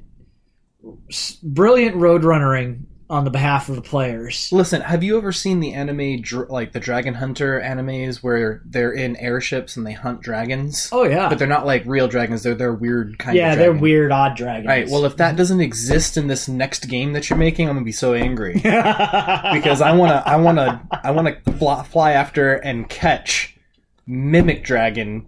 [1.43, 4.49] brilliant road runnering on the behalf of the players.
[4.51, 8.93] Listen, have you ever seen the anime, dr- like the Dragon Hunter animes, where they're
[8.93, 10.89] in airships and they hunt dragons?
[10.91, 11.29] Oh yeah.
[11.29, 13.59] But they're not like real dragons; they're they're weird kind of yeah, of.
[13.59, 14.67] they're weird, odd dragons.
[14.67, 14.89] Right.
[14.89, 17.93] Well, if that doesn't exist in this next game that you're making, I'm gonna be
[17.93, 23.57] so angry because I wanna, I wanna, I wanna fly, fly after and catch
[24.07, 25.27] mimic dragon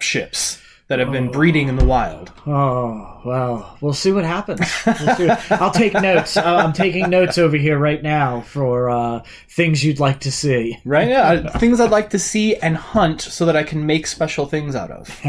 [0.00, 2.32] ships that have been breeding in the wild.
[2.46, 4.60] Oh well, we'll see what happens.
[4.86, 6.36] We'll see what- I'll take notes.
[6.36, 10.78] Uh, I'm taking notes over here right now for uh, things you'd like to see.
[10.84, 11.08] Right?
[11.08, 11.58] Yeah.
[11.58, 14.90] Things I'd like to see and hunt so that I can make special things out
[14.90, 15.20] of.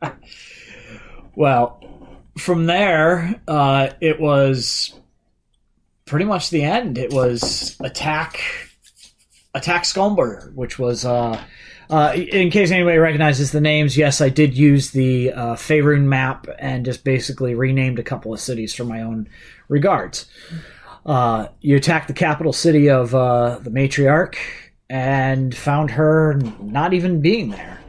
[1.36, 1.80] Well,
[2.38, 4.94] from there, uh, it was
[6.04, 6.96] pretty much the end.
[6.96, 8.40] It was attack,
[9.52, 11.04] attack Skulmber, which was.
[11.90, 16.46] Uh, in case anybody recognizes the names, yes, I did use the uh, Faerun map
[16.58, 19.28] and just basically renamed a couple of cities for my own
[19.68, 20.26] regards.
[21.04, 24.36] Uh, you attacked the capital city of uh, the matriarch
[24.88, 27.80] and found her not even being there.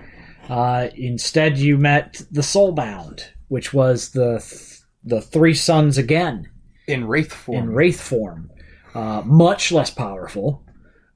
[0.50, 6.50] Uh, instead, you met the Soulbound, which was the th- the three sons again
[6.88, 7.58] In wraith form.
[7.58, 8.52] in wraith form,
[8.94, 10.64] uh, much less powerful,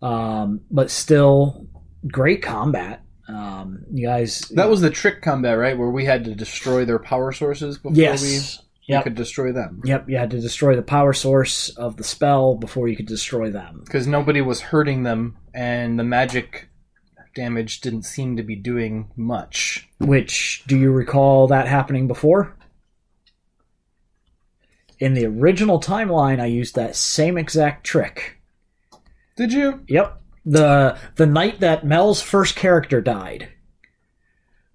[0.02, 1.68] um, but still
[2.08, 3.04] great combat.
[3.28, 5.78] Um, you guys, that was the trick combat, right?
[5.78, 9.82] Where we had to destroy their power sources before yes, we, yep, could destroy them.
[9.86, 10.10] yep.
[10.10, 13.82] You had to destroy the power source of the spell before you could destroy them.
[13.86, 16.70] Because nobody was hurting them, and the magic
[17.36, 19.88] damage didn't seem to be doing much.
[20.00, 22.56] Which do you recall that happening before?
[25.00, 28.40] In the original timeline, I used that same exact trick.
[29.38, 29.86] Did you?
[29.88, 30.19] Yep.
[30.46, 33.50] The the night that Mel's first character died.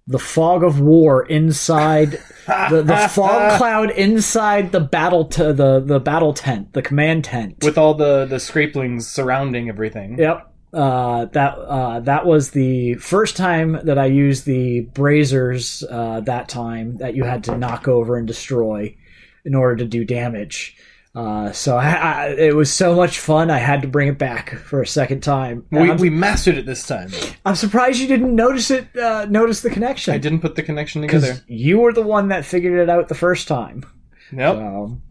[0.07, 5.99] The fog of war inside the, the fog cloud inside the battle to the, the
[5.99, 7.63] battle tent, the command tent.
[7.63, 10.19] With all the the scrapelings surrounding everything.
[10.19, 10.51] Yep.
[10.71, 16.49] Uh, that uh, that was the first time that I used the braziers Uh, that
[16.49, 18.95] time that you had to knock over and destroy
[19.45, 20.75] in order to do damage.
[21.15, 23.49] Uh, so I, I, it was so much fun.
[23.49, 25.65] I had to bring it back for a second time.
[25.71, 27.09] We, I'm, we mastered it this time.
[27.45, 28.93] I'm surprised you didn't notice it.
[28.97, 30.13] Uh, notice the connection.
[30.13, 31.41] I didn't put the connection together.
[31.47, 33.85] you were the one that figured it out the first time.
[34.31, 34.57] Nope.
[34.57, 35.01] So,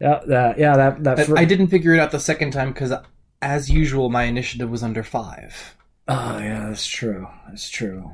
[0.00, 1.20] yeah, that, yeah, that that.
[1.20, 2.92] I- fir- I didn't figure it out the second time because,
[3.40, 5.76] as usual, my initiative was under five.
[6.08, 7.26] oh yeah, that's true.
[7.48, 8.12] That's true.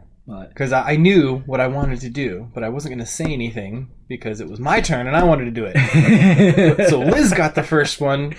[0.49, 3.25] Because I, I knew what I wanted to do, but I wasn't going to say
[3.25, 6.89] anything because it was my turn and I wanted to do it.
[6.91, 8.35] so Liz got the first one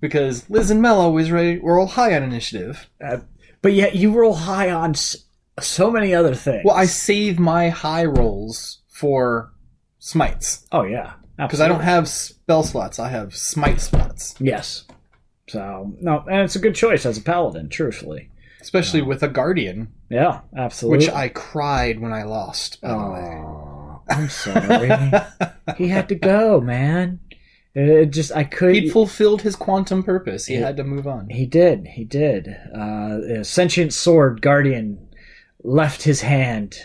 [0.00, 2.88] because Liz and Mel always ready, roll high on initiative.
[3.04, 3.18] Uh,
[3.62, 5.24] but yet you roll high on s-
[5.60, 6.62] so many other things.
[6.64, 9.52] Well, I save my high rolls for
[9.98, 12.98] smites oh yeah, because I don't have spell slots.
[12.98, 14.84] I have smite slots, Yes.
[15.48, 17.68] So no, and it's a good choice as a paladin.
[17.68, 18.30] Truthfully,
[18.62, 21.06] especially with a guardian, yeah, absolutely.
[21.06, 22.80] which I cried when I lost.
[22.80, 23.44] By the way.
[24.08, 24.88] I'm sorry.
[25.76, 27.20] he had to go, man.
[27.74, 28.74] It just I could.
[28.74, 30.46] He'd fulfilled his quantum purpose.
[30.46, 30.66] He Yeah.
[30.66, 31.28] had to move on.
[31.30, 31.86] He did.
[31.88, 32.48] He did.
[32.74, 35.08] Uh, sentient sword guardian
[35.62, 36.76] left his hand.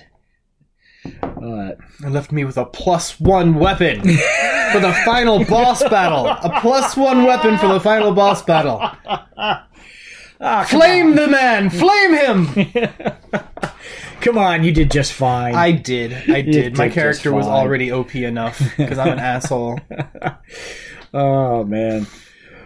[1.23, 1.71] Uh,
[2.03, 6.27] and left me with a plus one weapon for the final boss battle.
[6.27, 8.81] A plus one weapon for the final boss battle.
[10.39, 11.69] Flame the man!
[11.69, 12.91] Flame him!
[14.21, 15.55] come on, you did just fine.
[15.55, 16.13] I did.
[16.29, 16.77] I did.
[16.77, 19.79] My did just character was already OP enough because I'm an asshole.
[21.13, 22.05] Oh man.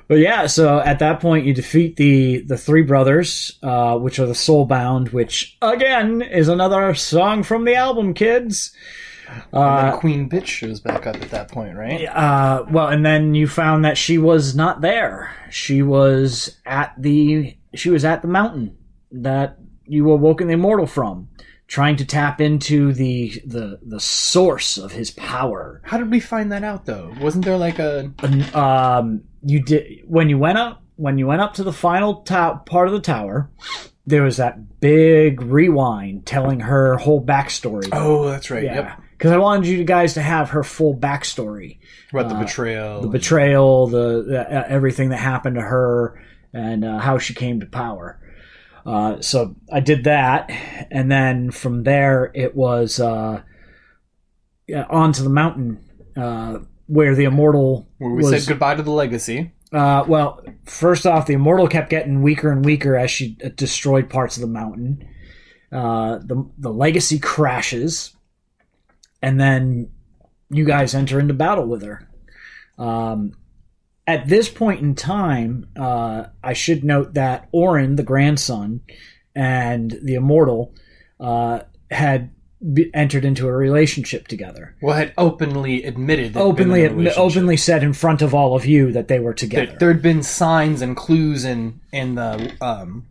[0.07, 4.25] But yeah, so at that point you defeat the the three brothers, uh, which are
[4.25, 8.73] the Soulbound, which again is another song from the album, kids.
[9.53, 12.05] and then Queen Bitch shows back up at that point, right?
[12.07, 15.33] Uh, well, and then you found that she was not there.
[15.49, 18.75] She was at the she was at the mountain
[19.11, 21.27] that you awoken the immortal from,
[21.67, 25.81] trying to tap into the the the source of his power.
[25.85, 27.13] How did we find that out though?
[27.19, 28.11] Wasn't there like a
[28.53, 32.61] Um, you did when you went up when you went up to the final to-
[32.65, 33.49] part of the tower.
[34.07, 37.87] There was that big rewind telling her whole backstory.
[37.91, 38.63] Oh, that's right.
[38.63, 39.01] yeah, Yep.
[39.17, 41.77] because I wanted you guys to have her full backstory.
[42.11, 43.01] About the betrayal.
[43.01, 46.19] the betrayal, the, the uh, everything that happened to her,
[46.53, 48.19] and uh, how she came to power.
[48.85, 50.49] Uh, so I did that,
[50.89, 53.41] and then from there it was uh,
[54.89, 55.83] onto the mountain
[56.17, 58.43] uh, where the immortal where we was.
[58.43, 59.51] said goodbye to the legacy.
[59.71, 64.09] Uh, well, first off, the immortal kept getting weaker and weaker as she uh, destroyed
[64.09, 65.07] parts of the mountain.
[65.71, 68.13] Uh, the the legacy crashes,
[69.21, 69.89] and then
[70.49, 72.09] you guys enter into battle with her.
[72.77, 73.33] Um,
[74.07, 78.81] at this point in time, uh, I should note that Orin, the grandson,
[79.35, 80.73] and the immortal
[81.19, 82.31] uh, had
[82.73, 84.75] be- entered into a relationship together.
[84.81, 87.19] Well, had openly admitted that Openly, been in a relationship.
[87.19, 89.75] openly said in front of all of you that they were together.
[89.79, 93.05] There had been signs and clues in in the um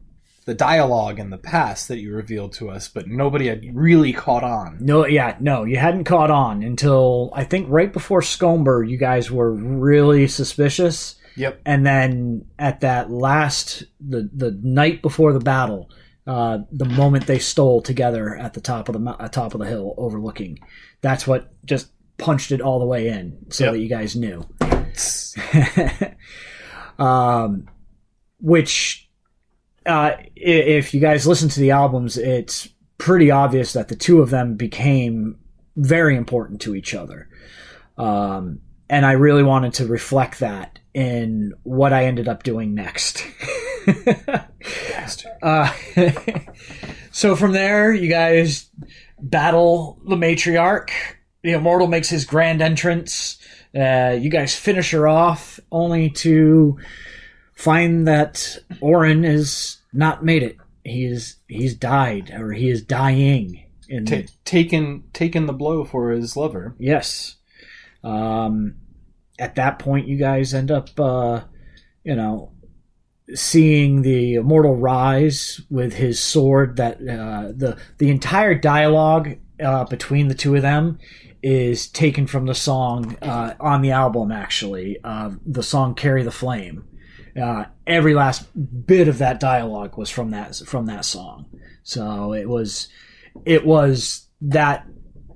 [0.50, 4.42] the dialogue in the past that you revealed to us, but nobody had really caught
[4.42, 4.78] on.
[4.80, 9.30] No, yeah, no, you hadn't caught on until I think right before Scomber, you guys
[9.30, 11.14] were really suspicious.
[11.36, 11.60] Yep.
[11.64, 15.88] And then at that last, the the night before the battle,
[16.26, 19.66] uh, the moment they stole together at the top of the uh, top of the
[19.66, 20.58] hill, overlooking,
[21.00, 23.72] that's what just punched it all the way in, so Yep.
[23.74, 24.44] that you guys knew.
[26.98, 27.68] um,
[28.40, 29.08] which,
[29.86, 32.68] uh, if you guys listen to the albums, it's
[32.98, 35.38] pretty obvious that the two of them became
[35.76, 37.28] very important to each other.
[37.96, 43.24] Um, and I really wanted to reflect that in what I ended up doing next.
[45.42, 45.72] uh,
[47.10, 48.68] so from there, you guys
[49.18, 50.90] battle the matriarch.
[51.42, 53.38] The immortal makes his grand entrance.
[53.74, 56.78] Uh, you guys finish her off, only to
[57.60, 60.56] find that Orin is not made it.
[60.82, 63.66] He is he's died, or he is dying.
[63.88, 66.74] In Ta taken taken the blow for his lover.
[66.78, 67.36] Yes.
[68.02, 68.76] Um,
[69.38, 71.42] at that point, you guys end up, uh,
[72.02, 72.52] you know,
[73.34, 76.76] seeing the immortal rise with his sword.
[76.76, 80.98] That uh, the the entire dialogue uh, between the two of them
[81.42, 84.32] is taken from the song uh, on the album.
[84.32, 86.86] Actually, uh, the song "Carry the Flame."
[87.40, 88.46] Uh, every last
[88.86, 91.46] bit of that dialogue was from that from that song.
[91.82, 92.88] So it was
[93.44, 94.86] it was that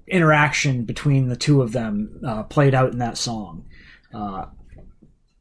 [0.06, 3.64] interaction between the two of them uh, played out in that song.
[4.12, 4.46] Uh,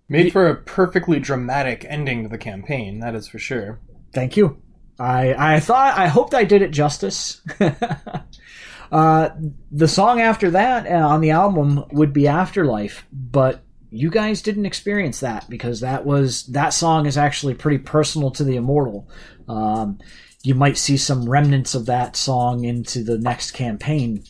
[0.09, 3.79] Made for a perfectly dramatic ending to the campaign, that is for sure.
[4.13, 4.61] thank you.
[4.99, 7.41] I I thought I hoped I did it justice.
[8.91, 9.29] uh,
[9.71, 13.63] the song after that uh, on the album would be Afterlife, but
[13.93, 18.43] you guys didn't experience that because that was that song is actually pretty personal to
[18.43, 19.07] the immortal.
[19.47, 19.99] Um,
[20.41, 24.23] you might see some remnants of that song into the next campaign.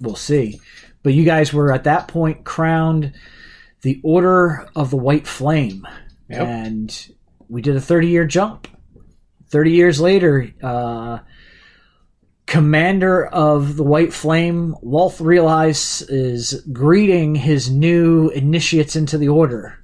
[0.00, 0.60] We'll see.
[1.02, 3.12] But you guys were at that point crowned
[3.82, 5.86] the Order of the White Flame,
[6.28, 6.40] Yep.
[6.46, 7.08] and
[7.48, 8.66] we did a thirty-year jump.
[9.48, 11.20] Thirty years later, uh,
[12.48, 19.78] commander of the White Flame, Walth Realize, is greeting his new initiates into the Order,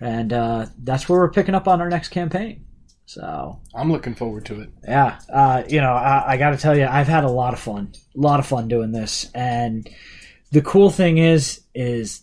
[0.00, 2.66] and uh, that's where we're picking up on our next campaign.
[3.06, 4.70] So I'm looking forward to it.
[4.86, 7.60] yeah, uh, you know, I, I got to tell you, I've had a lot of
[7.60, 9.88] fun, a lot of fun doing this, and
[10.50, 12.22] the cool thing is, is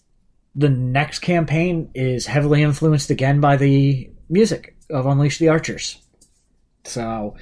[0.54, 5.98] the next campaign is heavily influenced again by the music of Unleash the Archers.
[6.84, 7.36] So,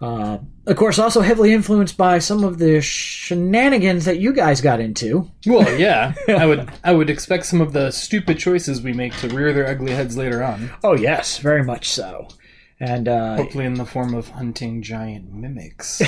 [0.00, 4.80] uh, of course, also heavily influenced by some of the shenanigans that you guys got
[4.80, 5.28] into.
[5.44, 9.28] Well, yeah, I would I would expect some of the stupid choices we make to
[9.28, 10.70] rear their ugly heads later on.
[10.84, 12.28] Oh yes, very much so.
[12.80, 16.00] And uh, Hopefully in the form of hunting giant mimics.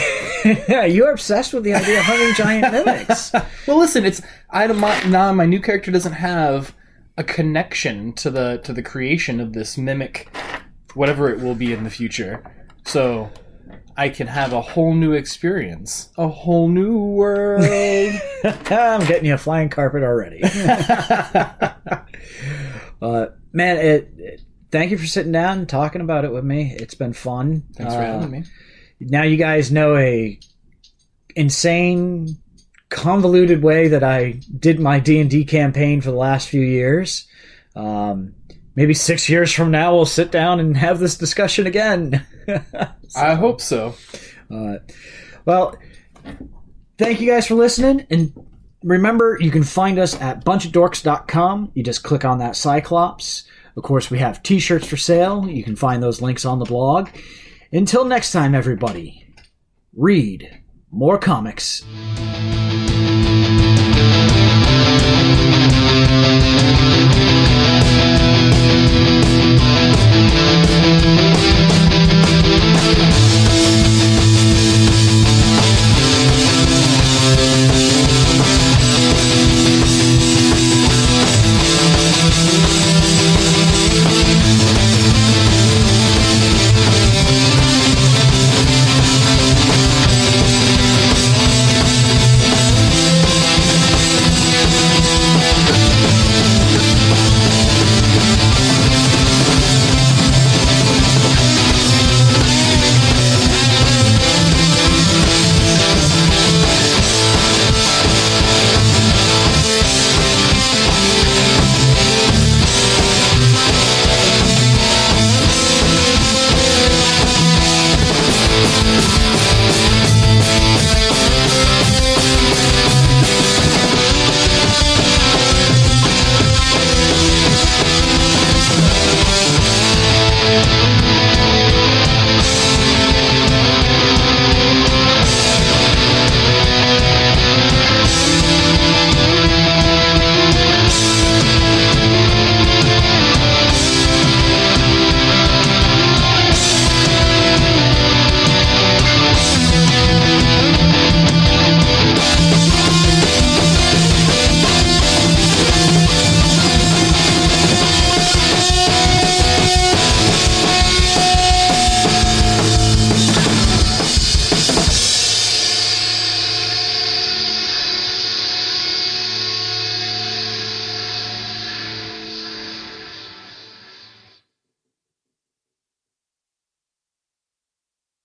[0.45, 3.32] yeah, you're obsessed with the idea of hunting giant mimics.
[3.66, 6.76] well, listen, it's I don't my now my new character doesn't have
[7.16, 10.28] a connection to the to the creation of this mimic,
[10.95, 12.45] whatever it will be in the future.
[12.84, 13.30] So
[14.01, 17.62] I can have a whole new experience, a whole new world.
[18.44, 20.42] I'm getting you a flying carpet already.
[23.03, 24.40] uh, man, it, it-
[24.72, 26.76] Thank you for sitting down and talking about it with me.
[26.78, 27.64] It's been fun.
[27.74, 28.44] Thanks for Uh, having me.
[29.01, 30.38] Now you guys know a
[31.34, 32.36] insane,
[32.88, 37.26] convoluted way that I did my D and D campaign for the last few years.
[37.74, 38.36] Um,
[38.75, 42.27] maybe six years from now, we'll sit down and have this discussion again.
[43.16, 43.95] I hope so.
[44.51, 44.77] Uh,
[45.45, 45.77] well,
[46.99, 48.07] thank you guys for listening.
[48.11, 48.33] And
[48.83, 51.73] remember, you can find us at bunchofdorks.com.
[51.75, 53.45] You just click on that Cyclops.
[53.77, 55.49] Of course, we have t shirts for sale.
[55.49, 57.09] You can find those links on the blog.
[57.73, 59.25] Until next time, everybody,
[59.95, 61.85] read more comics.